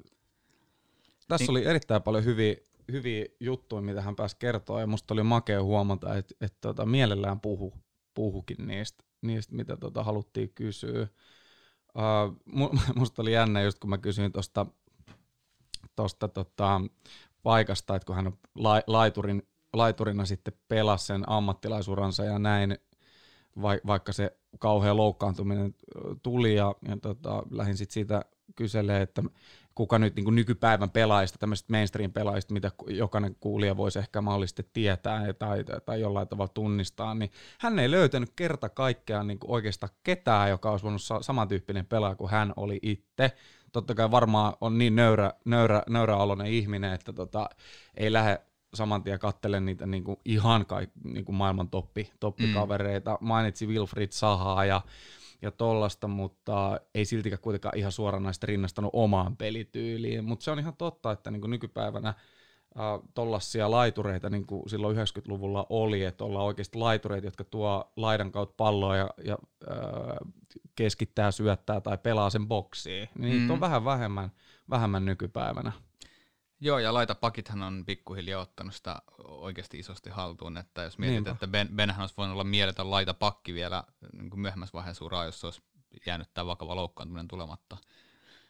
[1.29, 1.51] tässä niin.
[1.51, 2.57] oli erittäin paljon hyviä,
[2.93, 7.41] hyviä juttuja, mitä hän pääsi kertoa, ja musta oli makea huomata, että, että tota, mielellään
[7.41, 7.75] puhu,
[8.15, 11.09] puhukin niistä, niistä mitä tota, haluttiin kysyä.
[11.95, 14.67] Uh, musta oli jännä just kun mä kysyin tuosta
[15.97, 16.81] tosta, tota,
[17.43, 22.79] paikasta, että kun hän on la, laiturin, laiturina sitten pelasi sen ammattilaisuransa ja näin,
[23.63, 25.75] vai, vaikka se kauhea loukkaantuminen
[26.23, 28.25] tuli ja, ja tota, lähdin sitten siitä
[28.57, 29.23] kyselee, että
[29.75, 35.33] kuka nyt niin kuin nykypäivän pelaajista, tämmöisistä mainstream-pelaajista, mitä jokainen kuulija voisi ehkä mahdollisesti tietää
[35.33, 40.71] tai, tai jollain tavalla tunnistaa, niin hän ei löytänyt kerta kaikkiaan niin oikeastaan ketään, joka
[40.71, 43.33] olisi voinut samantyyppinen pelaaja kuin hän oli itse.
[43.73, 47.49] Totta kai varmaan on niin nöyrä, nöyrä, nöyräoloinen ihminen, että tota,
[47.95, 48.41] ei lähde
[48.75, 53.19] saman tien kattelen niitä niin kuin ihan kaik, niin kuin maailman toppi, toppikavereita.
[53.21, 53.27] Mm.
[53.27, 54.81] Mainitsi Wilfried Sahaa ja
[55.43, 60.25] ja tollasta, mutta ei siltikään kuitenkaan ihan suoranaisesti rinnastanut omaan pelityyliin.
[60.25, 62.15] Mutta se on ihan totta, että niin nykypäivänä äh,
[63.15, 68.55] tollaisia laitureita niin kuin silloin 90-luvulla oli, että ollaan oikeasti laitureita, jotka tuo laidan kautta
[68.57, 69.39] palloa ja, ja
[69.71, 70.33] äh,
[70.75, 73.09] keskittää, syöttää tai pelaa sen boksiin.
[73.19, 73.51] Niin mm.
[73.51, 74.31] on vähän vähemmän,
[74.71, 75.73] vähemmän nykypäivänä.
[76.65, 81.31] Joo, ja laita pakithan on pikkuhiljaa ottanut sitä oikeasti isosti haltuun, että jos mietit, Niinpä.
[81.31, 85.25] että ben, Benhän olisi voinut olla mieletön laita pakki vielä niin kuin myöhemmässä vaiheessa uraa,
[85.25, 85.63] jos olisi
[86.07, 87.77] jäänyt tämä vakava loukkaantuminen tulematta.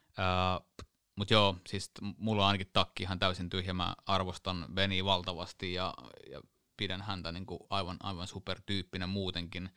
[0.08, 0.86] Uh,
[1.16, 5.94] Mutta joo, siis mulla on ainakin takki ihan täysin tyhjä, mä arvostan Beni valtavasti ja,
[6.30, 6.40] ja
[6.76, 9.70] pidän häntä niin kuin aivan, aivan supertyyppinen muutenkin.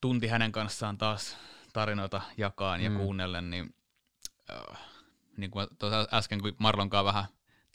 [0.00, 1.36] Tunti hänen kanssaan taas
[1.72, 2.96] tarinoita jakaan ja mm.
[2.96, 3.74] kuunnellen, niin
[4.70, 4.76] uh,
[5.36, 7.24] niin kuin tuossa äsken, kun Marlonkaan vähän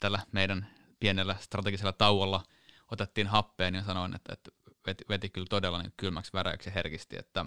[0.00, 0.66] tällä meidän
[1.00, 2.42] pienellä strategisella tauolla
[2.92, 4.50] otettiin happeen, niin sanoin, että, että
[4.86, 7.44] veti, veti kyllä todella niin kylmäksi väräyksi herkisti, että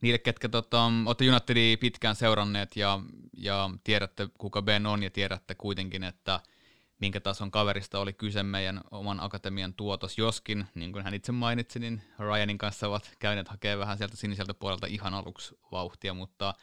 [0.00, 3.00] niille, ketkä tota, olette Unitedia pitkään seuranneet ja,
[3.36, 6.40] ja tiedätte, kuka Ben on ja tiedätte kuitenkin, että
[7.00, 11.78] minkä tason kaverista oli kyse meidän oman akatemian tuotos, joskin, niin kuin hän itse mainitsi,
[11.78, 16.54] niin Ryanin kanssa ovat käyneet hakemaan vähän sieltä siniseltä puolelta ihan aluksi vauhtia, mutta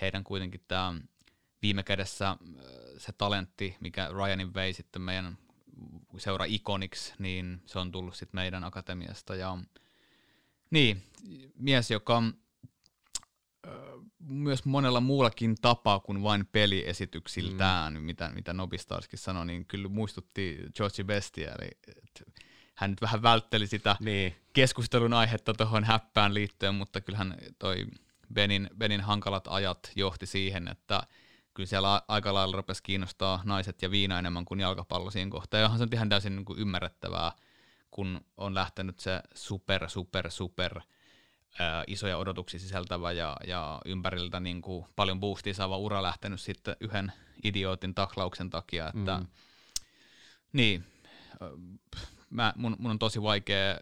[0.00, 0.94] heidän kuitenkin tämä
[1.62, 2.36] viime kädessä äh,
[2.98, 5.38] se talentti, mikä Ryanin vei sitten meidän
[6.18, 9.34] seura ikoniksi, niin se on tullut sitten meidän akatemiasta.
[9.34, 9.58] Ja
[10.70, 11.02] niin,
[11.54, 12.22] mies, joka
[13.66, 13.72] äh,
[14.18, 18.00] myös monella muullakin tapaa kuin vain peliesityksiltään, mm.
[18.00, 21.70] mitä, mitä Nobistarskin sanoi, niin kyllä muistutti George Bestia, eli
[22.74, 24.34] hän nyt vähän vältteli sitä niin.
[24.52, 27.86] keskustelun aihetta tuohon häppään liittyen, mutta kyllähän toi
[28.34, 31.02] Benin, Benin hankalat ajat johti siihen, että
[31.58, 35.60] kyllä siellä aika lailla rupesi kiinnostaa naiset ja viina enemmän kuin jalkapallo siinä kohtaa.
[35.60, 37.32] Ja se on ihan täysin niin kuin ymmärrettävää,
[37.90, 40.80] kun on lähtenyt se super, super, super
[41.58, 46.76] ää, isoja odotuksia sisältävä ja, ja ympäriltä niin kuin paljon boostia saava ura lähtenyt sitten
[46.80, 47.12] yhden
[47.44, 48.88] idiootin taklauksen takia.
[48.88, 49.26] Että, mm.
[50.52, 50.84] Niin,
[52.30, 53.80] mä, mun, mun, on tosi vaikea,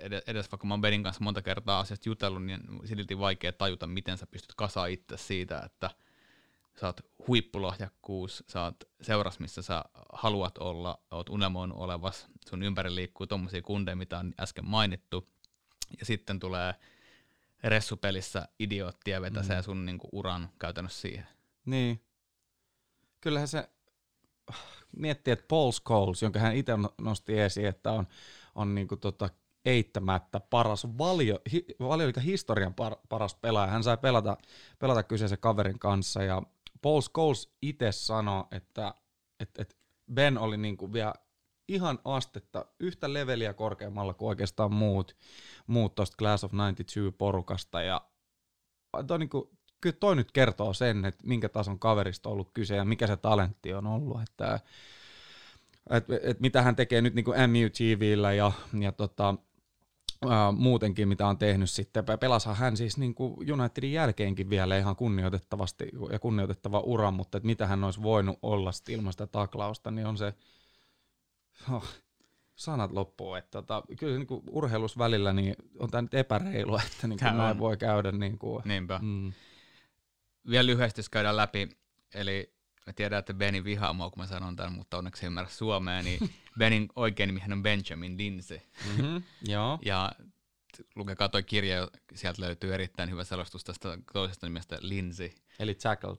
[0.00, 3.86] edes, edes vaikka mä oon Benin kanssa monta kertaa asiasta jutellut, niin silti vaikea tajuta,
[3.86, 5.90] miten sä pystyt kasaa itse siitä, että–
[6.80, 12.94] sä oot huippulohjakkuus, sä oot seuras, missä sä haluat olla, oot unelmoinut olevas, sun ympäri
[12.94, 15.28] liikkuu tommosia kundeja, mitä on äsken mainittu,
[15.98, 16.74] ja sitten tulee
[17.64, 19.64] ressupelissä idioottia vetäsee mm.
[19.64, 21.26] sun niinku uran käytännössä siihen.
[21.66, 22.04] Niin.
[23.20, 23.68] Kyllähän se
[24.96, 28.06] miettii, että Paul Scholes, jonka hän itse nosti esiin, että on,
[28.54, 29.30] on niinku tota
[29.64, 33.70] eittämättä paras valio, hi, valio historian par, paras pelaaja.
[33.70, 34.36] Hän sai pelata,
[34.78, 36.42] pelata kyseisen kaverin kanssa ja
[36.82, 38.94] Paul Scholes itse sanoi, että,
[39.40, 39.74] että, että
[40.14, 41.14] Ben oli niin kuin vielä
[41.68, 45.16] ihan astetta yhtä leveliä korkeammalla kuin oikeastaan muut,
[45.66, 47.82] muut tuosta Class of 92-porukasta.
[47.82, 48.00] Ja
[49.06, 49.48] toi niin kuin,
[49.80, 53.16] kyllä toi nyt kertoo sen, että minkä tason kaverista on ollut kyse ja mikä se
[53.16, 54.20] talentti on ollut.
[54.22, 54.60] Että,
[55.90, 59.34] että, että mitä hän tekee nyt niin kuin MUTVllä ja, ja tota,
[60.56, 62.04] muutenkin, mitä on tehnyt sitten.
[62.20, 67.46] Pelasahan hän siis niin kuin Unitedin jälkeenkin vielä ihan kunnioitettavasti ja kunnioitettava ura, mutta että
[67.46, 70.34] mitä hän olisi voinut olla ilman sitä taklausta, niin on se,
[71.72, 71.84] oh,
[72.54, 73.34] sanat loppuu.
[73.34, 77.36] Että tota, kyllä niin kuin urheilus välillä niin on tämä nyt epäreilu, että niin kuin
[77.36, 78.12] näin voi käydä.
[78.12, 79.00] Niin kuin, Niinpä.
[79.02, 79.32] Mm.
[80.50, 81.68] Vielä lyhyesti jos käydään läpi,
[82.14, 82.57] eli
[82.88, 86.30] mä tiedän, että Beni vihaa mua, kun mä sanon tämän, mutta onneksi ymmärrä suomea, niin
[86.58, 88.58] Benin oikein nimi on Benjamin Lindsay.
[88.86, 89.78] Mm-hmm, joo.
[89.84, 90.12] ja
[90.96, 95.30] lukekaa toi kirja, sieltä löytyy erittäin hyvä selostus tästä toisesta nimestä Lindsay.
[95.58, 96.16] Eli Tackled.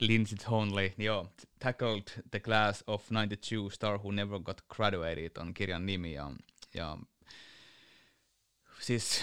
[0.00, 1.28] Lindsay Tonley, joo.
[1.58, 6.12] Tackled the Class of 92 Star Who Never Got Graduated on kirjan nimi.
[6.12, 6.30] Ja,
[6.74, 6.98] ja
[8.80, 9.22] siis...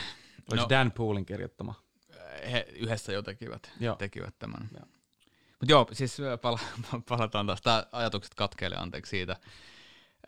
[0.52, 1.74] Olisi no, Dan Poolin kirjoittama.
[2.52, 3.96] He yhdessä jo tekivät, joo.
[3.96, 4.70] tekivät tämän.
[4.74, 4.99] Joo.
[5.60, 6.60] Mutta joo, siis pala-
[7.10, 7.62] palataan taas.
[7.62, 9.36] Tää ajatukset katkeille, anteeksi siitä.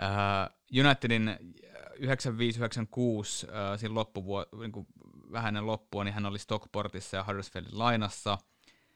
[0.01, 1.37] Uh, Unitedin
[1.95, 4.87] 95-96 uh, siinä loppuvuo- niin
[5.31, 8.37] vähäinen loppua, niin hän oli Stockportissa ja Huddersfieldin lainassa.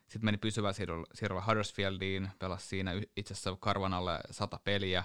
[0.07, 5.03] Sitten meni pysyvä siirrolla Huddersfieldiin, pelasi siinä itse asiassa karvan alle sata peliä.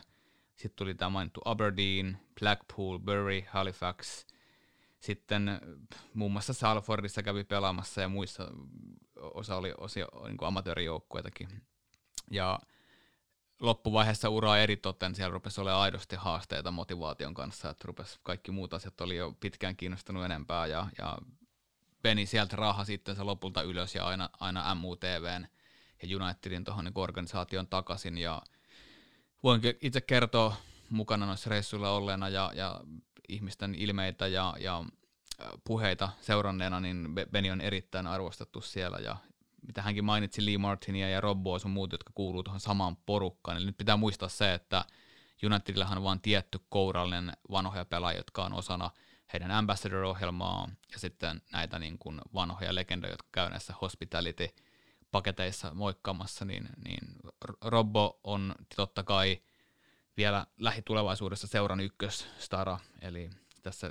[0.57, 4.27] Sitten tuli tämä mainittu Aberdeen, Blackpool, Bury, Halifax.
[5.01, 5.61] Sitten
[6.15, 8.51] muun muassa Salfordissa kävi pelaamassa ja muissa
[9.17, 11.49] osa oli osia niin amatöörijoukkueitakin.
[12.31, 12.59] Ja
[13.61, 19.01] loppuvaiheessa uraa eritoten siellä rupesi olemaan aidosti haasteita motivaation kanssa, että rupesi kaikki muut asiat
[19.01, 21.19] oli jo pitkään kiinnostunut enempää ja, ja
[22.03, 25.47] Beni sieltä raha sitten se lopulta ylös ja aina, aina MUTVn
[26.03, 28.43] ja Unitedin tuohon niin organisaation takaisin ja
[29.43, 30.57] voin itse kertoa
[30.91, 32.81] mukana noissa reissuilla olleena ja, ja
[33.31, 34.85] ihmisten ilmeitä ja, ja
[35.65, 39.17] puheita seuranneena, niin Beni on erittäin arvostettu siellä ja
[39.67, 43.57] mitä hänkin mainitsi, Lee Martinia ja Rob Boys on muut, jotka kuuluu tuohon samaan porukkaan.
[43.57, 44.85] Eli nyt pitää muistaa se, että
[45.47, 48.91] Unitedillahan on vain tietty kourallinen vanhoja pelaajia, jotka on osana
[49.33, 56.69] heidän ambassador-ohjelmaa ja sitten näitä niin kuin vanhoja legendoja, jotka käy näissä hospitality-paketeissa moikkaamassa, niin,
[56.85, 57.17] niin
[57.61, 59.43] Robbo on totta kai
[60.21, 63.31] vielä lähitulevaisuudessa seuran ykkösstara, eli
[63.63, 63.91] tässä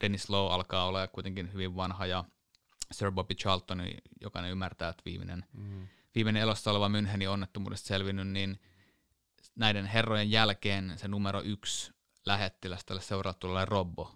[0.00, 2.24] Dennis Lowe alkaa olla kuitenkin hyvin vanha ja
[2.92, 3.82] Sir Bobby Charlton,
[4.20, 5.88] jokainen ymmärtää, että viimeinen, mm.
[6.14, 8.60] viimeinen elossa oleva Münchenin onnettomuudesta selvinnyt, niin
[9.54, 11.92] näiden herrojen jälkeen se numero yksi
[12.26, 14.14] lähettiläs tälle seuraavalle tulee Robbo.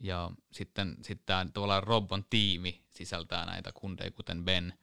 [0.00, 4.74] Ja sitten, sitten tämä tavallaan Robbon tiimi sisältää näitä kundeja, kuten Ben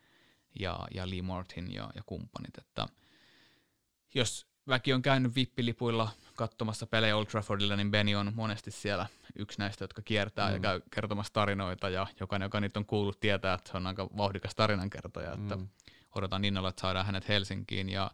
[0.60, 2.58] ja, ja Lee Martin ja, ja kumppanit.
[2.58, 2.88] Että
[4.16, 9.60] jos väki on käynyt vippilipuilla katsomassa pelejä Old Traffordilla, niin Benny on monesti siellä yksi
[9.60, 10.54] näistä, jotka kiertää mm.
[10.54, 14.10] ja käy kertomassa tarinoita, ja jokainen, joka niitä on kuullut, tietää, että se on aika
[14.18, 15.44] vauhdikas tarinankertoja, mm.
[15.44, 15.58] että
[16.16, 18.12] odotan innolla, että saadaan hänet Helsinkiin ja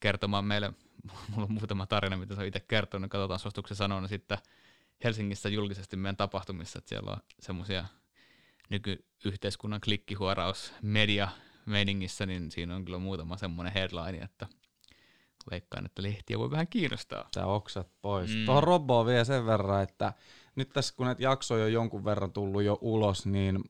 [0.00, 0.72] kertomaan meille,
[1.30, 4.38] mulla on muutama tarina, mitä se on itse kertonut, niin katsotaan suostuksen sanoa, niin sitten
[5.04, 7.84] Helsingissä julkisesti meidän tapahtumissa, että siellä on semmoisia
[8.68, 11.28] nykyyhteiskunnan klikkihuoraus media
[11.66, 14.46] meiningissä, niin siinä on kyllä muutama semmoinen headline, että
[15.50, 17.28] veikkaan, että lehtiä voi vähän kiinnostaa.
[17.34, 18.34] Tää oksat pois.
[18.34, 18.44] Mm.
[18.44, 20.12] Tuohon Robboon vielä sen verran, että
[20.56, 23.64] nyt tässä kun näitä jaksoja on jonkun verran tullut jo ulos, niin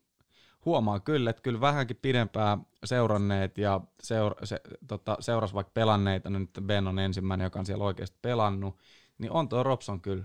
[0.64, 6.39] huomaa kyllä, että kyllä vähänkin pidempään seuranneet ja seura, se, tota, seuras vaikka pelanneita, no
[6.39, 8.79] nyt Ben on ensimmäinen, joka on siellä oikeasti pelannut,
[9.18, 10.24] niin on tuo Robson kyllä,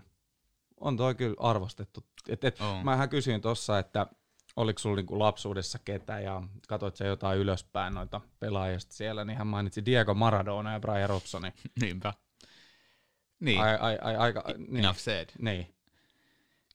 [0.79, 2.05] on tuo kyllä arvostettu.
[2.29, 2.83] Et, et, oh.
[2.83, 4.07] Mähän kysyin tuossa, että
[4.55, 9.47] oliko sulla niinku lapsuudessa ketä ja katsoit sä jotain ylöspäin noita pelaajista siellä, niin hän
[9.47, 11.53] mainitsi Diego Maradona ja Brian Robsoni.
[11.81, 12.13] Niinpä.
[13.39, 13.61] Niin.
[13.61, 14.77] Ai, ai, ai, aika, niin.
[14.77, 15.29] Enough said.
[15.39, 15.75] Niin.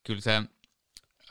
[0.03, 0.41] Kyllä se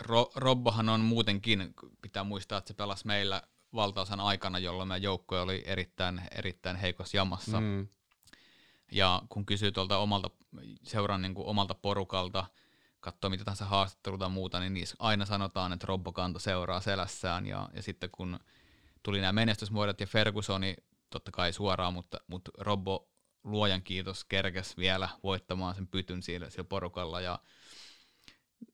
[0.00, 3.42] Ro- Robbohan on muutenkin, pitää muistaa, että se pelasi meillä
[3.74, 7.60] valtaosan aikana, jolloin meidän joukkoja oli erittäin, erittäin heikossa jamassa.
[7.60, 7.88] Mm.
[8.92, 10.30] Ja kun kysyy tuolta omalta
[10.82, 12.44] seuran niin kuin omalta porukalta,
[13.06, 17.46] katsoo mitä tahansa haastatteluta tai muuta, niin niissä aina sanotaan, että Robbo kanto seuraa selässään.
[17.46, 18.38] Ja, ja sitten kun
[19.02, 20.76] tuli nämä menestysmuodot ja Fergusoni
[21.10, 23.08] totta kai suoraan, mutta, mutta Robbo
[23.44, 27.20] luojan kiitos kerkes vielä voittamaan sen pytyn siellä, siellä porukalla.
[27.20, 27.38] Ja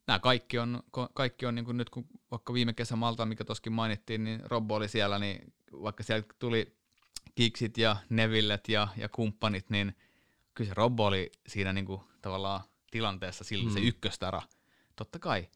[0.06, 0.82] nämä kaikki on,
[1.14, 4.74] kaikki on niin kuin nyt, kun vaikka viime kesä Malta, mikä toskin mainittiin, niin Robbo
[4.74, 6.76] oli siellä, niin vaikka siellä tuli
[7.34, 9.96] Kiksit ja Nevillet ja, ja kumppanit, niin
[10.54, 12.60] kyllä se Robbo oli siinä niin kuin tavallaan
[12.92, 13.74] tilanteessa sillä mm.
[13.74, 14.42] se ykköstara.
[14.96, 15.48] Totta kai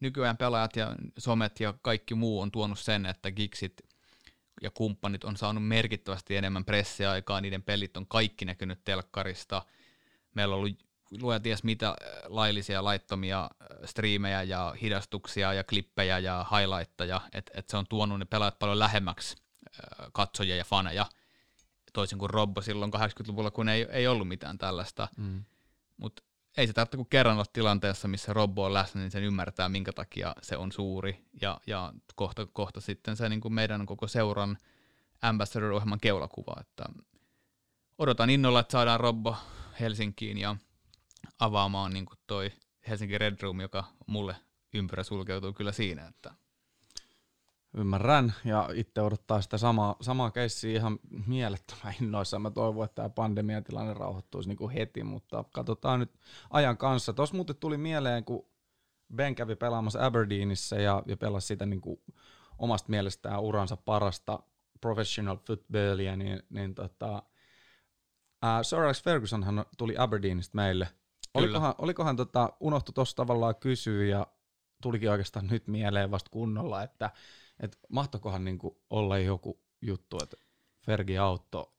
[0.00, 3.80] nykyään pelaajat ja somet ja kaikki muu on tuonut sen, että Gixit
[4.62, 9.62] ja kumppanit on saanut merkittävästi enemmän pressiaikaa, niiden pelit on kaikki näkynyt telkkarista.
[10.34, 10.78] Meillä on ollut
[11.20, 11.94] luoja ties mitä äh,
[12.26, 18.18] laillisia laittomia äh, striimejä ja hidastuksia ja klippejä ja highlightteja, että et se on tuonut
[18.18, 19.36] ne pelaajat paljon lähemmäksi
[19.66, 21.06] äh, katsojia ja faneja,
[21.92, 25.08] toisin kuin Robbo silloin 80-luvulla, kun ei, ei ollut mitään tällaista.
[25.16, 25.44] Mm.
[25.96, 26.22] Mutta
[26.56, 29.92] ei se tarvitse kuin kerran olla tilanteessa, missä Robbo on läsnä, niin sen ymmärtää, minkä
[29.92, 31.24] takia se on suuri.
[31.40, 34.58] Ja, ja kohta, kohta sitten se niin kuin meidän koko seuran
[35.22, 36.60] Ambassador-ohjelman keulakuva.
[36.60, 36.84] Että
[37.98, 39.36] odotan innolla, että saadaan Robbo
[39.80, 40.56] Helsinkiin ja
[41.38, 42.52] avaamaan niin kuin toi
[42.88, 44.36] Helsinki Red Room, joka mulle
[44.74, 46.34] ympyrä sulkeutuu kyllä siinä, että
[47.76, 52.42] Ymmärrän, ja itse odottaa sitä samaa, samaa keissiä ihan mielettömän innoissaan.
[52.42, 56.10] Mä toivon, että tämä pandemiatilanne rauhoittuisi niin kuin heti, mutta katsotaan nyt
[56.50, 57.12] ajan kanssa.
[57.12, 58.46] Tuossa muuten tuli mieleen, kun
[59.14, 62.00] Ben kävi pelaamassa Aberdeenissa ja, ja pelasi sitä niin kuin
[62.58, 64.38] omasta mielestään uransa parasta
[64.80, 67.22] professional footballia, niin, niin tota,
[68.42, 70.84] ää, Sir Alex Fergusonhan tuli Aberdeenista meille.
[70.84, 71.44] Kyllä.
[71.44, 74.26] Olikohan, olikohan tota, unohtu tuossa tavallaan kysyä ja
[74.82, 77.10] tulikin oikeastaan nyt mieleen vasta kunnolla, että
[77.62, 80.36] että mahtokohan niinku olla joku juttu, että
[80.80, 81.74] Fergi Autto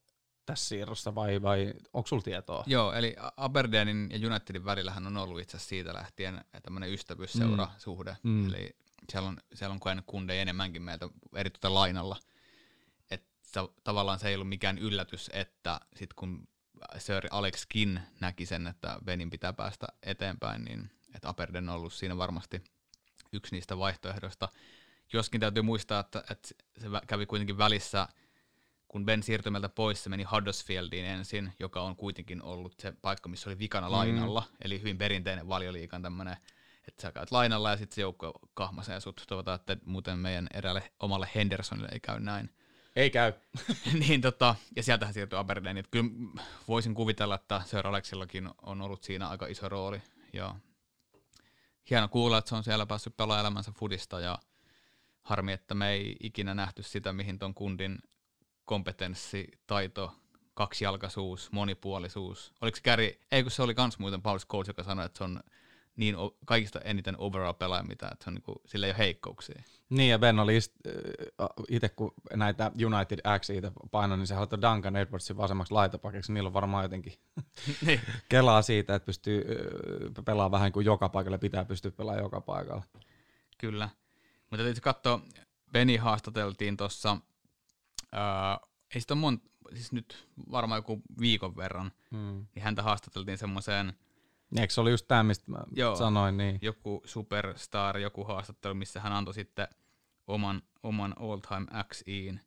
[0.45, 2.63] tässä siirrossa vai, vai onko sulla tietoa?
[2.67, 8.17] Joo, eli Aberdeenin ja Unitedin välillähän on ollut itse asiassa siitä lähtien tämmöinen ystävyysseura-suhde.
[8.23, 8.29] Mm.
[8.31, 8.47] Mm.
[8.47, 8.75] Eli
[9.11, 12.17] siellä on, siellä on koenut kundeja enemmänkin meiltä erityisesti lainalla.
[13.11, 13.29] Että
[13.83, 16.47] tavallaan se ei ollut mikään yllätys, että sitten kun
[16.97, 22.17] Sir Alexkin näki sen, että Benin pitää päästä eteenpäin, niin että Aperden on ollut siinä
[22.17, 22.63] varmasti
[23.33, 24.49] yksi niistä vaihtoehdoista.
[25.13, 28.07] Joskin täytyy muistaa, että, että se kävi kuitenkin välissä,
[28.87, 33.29] kun Ben siirtyi meiltä pois, se meni Huddersfieldiin ensin, joka on kuitenkin ollut se paikka,
[33.29, 33.91] missä oli vikana mm.
[33.91, 36.37] lainalla, eli hyvin perinteinen valioliikan tämmöinen,
[36.87, 39.23] että sä käyt lainalla ja sitten se joukko kahmasee sut.
[39.27, 42.49] Toivotaan, että muuten meidän eräälle omalle Hendersonille ei käy näin.
[42.95, 43.33] Ei käy.
[44.07, 45.77] niin tota, ja sieltähän siirtyi Aberdeen.
[45.77, 46.09] Että kyllä
[46.67, 50.01] voisin kuvitella, että Sir Alexillakin on ollut siinä aika iso rooli.
[50.33, 50.55] Ja
[51.89, 54.39] hieno kuulla, että se on siellä päässyt pelaamaan elämänsä fudista ja
[55.23, 57.99] harmi, että me ei ikinä nähty sitä, mihin ton kundin
[58.65, 60.15] kompetenssi, taito,
[60.53, 62.53] kaksijalkaisuus, monipuolisuus.
[62.61, 65.23] Oliko se Käri, ei kun se oli kans muuten Paul Scholes, joka sanoi, että se
[65.23, 65.39] on
[65.95, 69.63] niin kaikista eniten overall pelaaja, mitä, että se on niin kuin, sillä ei ole heikkouksia.
[69.89, 70.59] Niin, ja Ben oli
[71.69, 76.47] itse, kun näitä United X itse painoi, niin se haluaa Duncan Edwardsin vasemmaksi laitapakiksi, niillä
[76.47, 77.13] on varmaan jotenkin
[77.85, 78.01] niin.
[78.29, 79.43] kelaa siitä, että pystyy
[80.25, 82.83] pelaamaan vähän kuin joka paikalla, pitää pystyä pelaamaan joka paikalla.
[83.57, 83.89] Kyllä,
[84.53, 85.21] mutta tietysti katsoa,
[85.71, 87.17] Beni haastateltiin tuossa,
[88.95, 92.45] ei sitä monta, siis nyt varmaan joku viikon verran, hmm.
[92.55, 93.93] niin häntä haastateltiin semmoiseen
[94.59, 96.37] Eikö se oli just tämä, mistä mä Joo, sanoin?
[96.37, 96.59] Niin.
[96.61, 99.67] Joku superstar, joku haastattelu, missä hän antoi sitten
[100.27, 102.41] oman, oman all time XIin.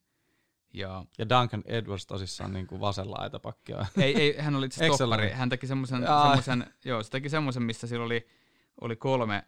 [0.74, 3.86] Ja, ja Duncan Edwards tosissaan niin kuin vasella aitapakkia.
[3.96, 5.30] Ei, ei, hän oli itse toppari.
[5.30, 8.26] Hän teki semmoisen, semmoisen, joo, se teki semmoisen, missä sillä oli,
[8.80, 9.44] oli kolme,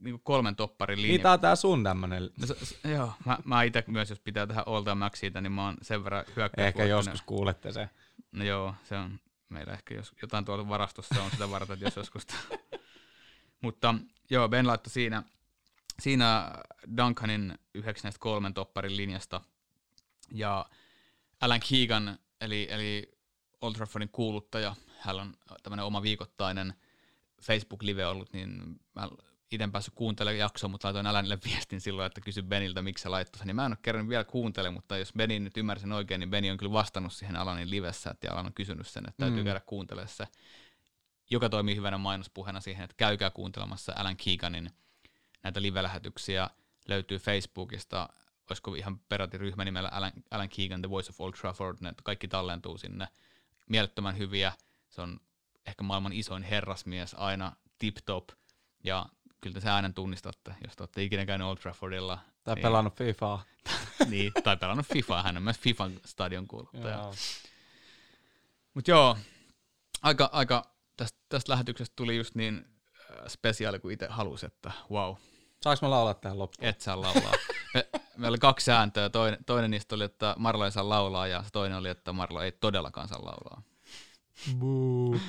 [0.00, 1.12] niin kuin kolmen topparin linja.
[1.12, 2.30] Niin, tää on tää sun tämmönen.
[2.40, 5.64] No, se, joo, mä, mä itse myös, jos pitää tähän all time Maxista, niin mä
[5.64, 6.66] oon sen verran hyökkäys.
[6.66, 7.88] Ehkä joskus kuulette se.
[8.32, 9.18] No joo, se on,
[9.48, 12.26] Meillä ehkä jos, jotain tuolla varastossa on sitä varten, jos joskus.
[13.60, 13.94] Mutta
[14.30, 15.22] joo, Ben laittoi siinä,
[16.00, 16.52] siinä
[16.96, 19.40] Duncanin yhdeksi näistä kolmen topparin linjasta.
[20.32, 20.66] Ja
[21.40, 23.12] Alan Keegan, eli, eli
[23.60, 26.74] Old Traffordin kuuluttaja, hän on tämmöinen oma viikoittainen
[27.42, 29.08] Facebook-live ollut, niin mä
[29.54, 33.38] itse päässyt kuuntelemaan jaksoa, mutta laitoin Alanille viestin silloin, että kysy Beniltä, miksi se laittoi
[33.38, 33.46] sen.
[33.46, 36.50] Niin mä en ole kerran vielä kuuntele, mutta jos Beni nyt ymmärsin oikein, niin Beni
[36.50, 39.44] on kyllä vastannut siihen Alanin livessä, että Alan on kysynyt sen, että täytyy mm.
[39.44, 40.26] käydä kuuntelemaan se,
[41.30, 44.70] joka toimii hyvänä mainospuheena siihen, että käykää kuuntelemassa Alan Keeganin
[45.42, 46.50] näitä live-lähetyksiä,
[46.88, 48.08] löytyy Facebookista,
[48.50, 52.28] olisiko ihan peräti ryhmä nimellä Alan, Alan Keegan, The Voice of Old Trafford, ne kaikki
[52.28, 53.08] tallentuu sinne,
[53.68, 54.52] mielettömän hyviä,
[54.88, 55.20] se on
[55.66, 58.28] ehkä maailman isoin herrasmies aina tip-top,
[58.84, 59.06] ja
[59.44, 62.18] kyllä se äänen tunnistatte, jos te olette ikinä käynyt Old Traffordilla.
[62.44, 63.42] Tai niin, pelannut FIFAa.
[64.10, 67.10] niin, tai pelannut FIFAa, hän on myös FIFAn stadion kuuluttaja.
[68.74, 69.16] Mutta joo,
[70.02, 72.64] aika, aika tästä, tästä lähetyksestä tuli just niin
[73.10, 75.14] äh, spesiaali kuin itse halusi, että wow.
[75.62, 76.68] Saanko mä laulaa tähän loppuun?
[76.68, 77.32] Et saa laulaa.
[77.74, 79.10] me, meillä oli kaksi sääntöä.
[79.10, 82.52] Toinen, toinen niistä oli, että Marlo ei saa laulaa, ja toinen oli, että Marlo ei
[82.52, 83.62] todellakaan saa laulaa.
[84.58, 85.20] Buu.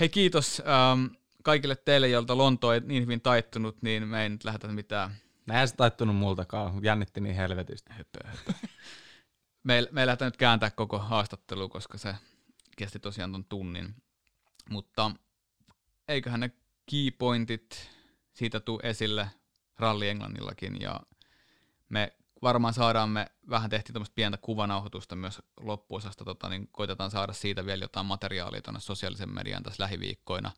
[0.00, 0.62] Hei kiitos.
[0.92, 1.10] Um,
[1.42, 5.14] kaikille teille, joilta Lonto ei niin hyvin taittunut, niin me ei nyt lähdetä mitään.
[5.46, 7.94] Näin se taittunut multakaan, jännitti niin helvetistä.
[7.94, 8.52] Höpö, höpö.
[9.64, 12.14] me, me ei lähdetä nyt kääntää koko haastattelu, koska se
[12.76, 13.94] kesti tosiaan ton tunnin.
[14.70, 15.10] Mutta
[16.08, 16.50] eiköhän ne
[16.90, 17.90] keypointit
[18.32, 19.30] siitä tuu esille
[19.78, 21.00] Ralli Englannillakin ja
[21.88, 22.12] me
[22.42, 27.66] varmaan saadaan me vähän tehtiin tämmöistä pientä kuvanauhoitusta myös loppuosasta, tota, niin koitetaan saada siitä
[27.66, 30.50] vielä jotain materiaalia tuonne sosiaalisen median tässä lähiviikkoina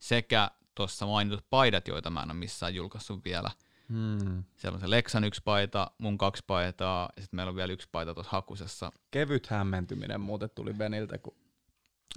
[0.00, 3.50] sekä tuossa mainitut paidat, joita mä en ole missään julkaissut vielä.
[3.88, 4.44] Hmm.
[4.56, 7.88] Siellä on se Lexan yksi paita, mun kaksi paitaa, ja sitten meillä on vielä yksi
[7.92, 8.92] paita tuossa hakusessa.
[9.10, 11.36] Kevyt hämmentyminen muuten tuli Beniltä, kun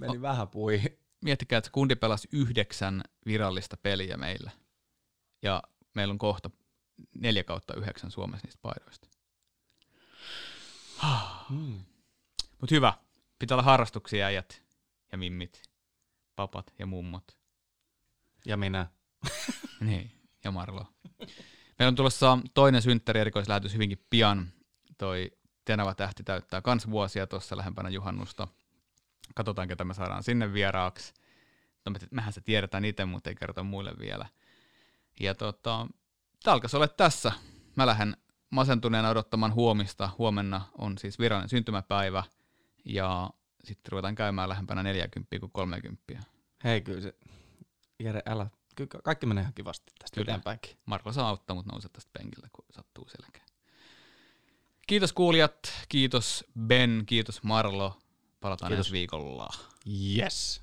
[0.00, 0.82] meni o- vähän pui.
[1.20, 4.50] Miettikää, että kundi pelasi yhdeksän virallista peliä meillä.
[5.42, 5.62] Ja
[5.94, 6.50] meillä on kohta
[7.14, 9.08] neljä kautta yhdeksän Suomessa niistä paidoista.
[11.48, 11.84] Hmm.
[12.60, 12.92] Mutta hyvä.
[13.38, 14.62] Pitää olla harrastuksia äijät
[15.12, 15.62] ja mimmit,
[16.36, 17.39] papat ja mummot.
[18.46, 18.86] Ja minä.
[19.80, 20.12] niin,
[20.44, 20.86] ja Marlo.
[21.78, 24.48] Meillä on tulossa toinen synttäri erikoislähetys hyvinkin pian.
[24.98, 25.30] Toi
[25.64, 28.48] Tenava tähti täyttää kans vuosia tuossa lähempänä juhannusta.
[29.34, 31.14] Katsotaan, ketä me saadaan sinne vieraaksi.
[31.86, 34.26] No, mehän se tiedetään itse, mutta ei kerrota muille vielä.
[35.20, 35.86] Ja tota,
[36.42, 37.32] tämä alkaisi olla tässä.
[37.76, 38.16] Mä lähden
[38.50, 40.10] masentuneena odottamaan huomista.
[40.18, 42.24] Huomenna on siis virallinen syntymäpäivä.
[42.84, 43.30] Ja
[43.64, 46.02] sitten ruvetaan käymään lähempänä 40 kuin 30.
[46.64, 47.14] Hei, kyllä se
[48.00, 48.46] Jere, älä.
[48.76, 50.24] Kyllä kaikki menee ihan kivasti tästä Kyllä.
[50.32, 50.76] eteenpäinkin.
[50.86, 53.42] Marko saa auttaa, mutta nouse tästä penkillä, kun sattuu selkeä.
[54.86, 57.98] Kiitos kuulijat, kiitos Ben, kiitos Marlo.
[58.40, 58.86] Palataan kiitos.
[58.86, 59.48] ensi viikolla.
[60.16, 60.62] Yes.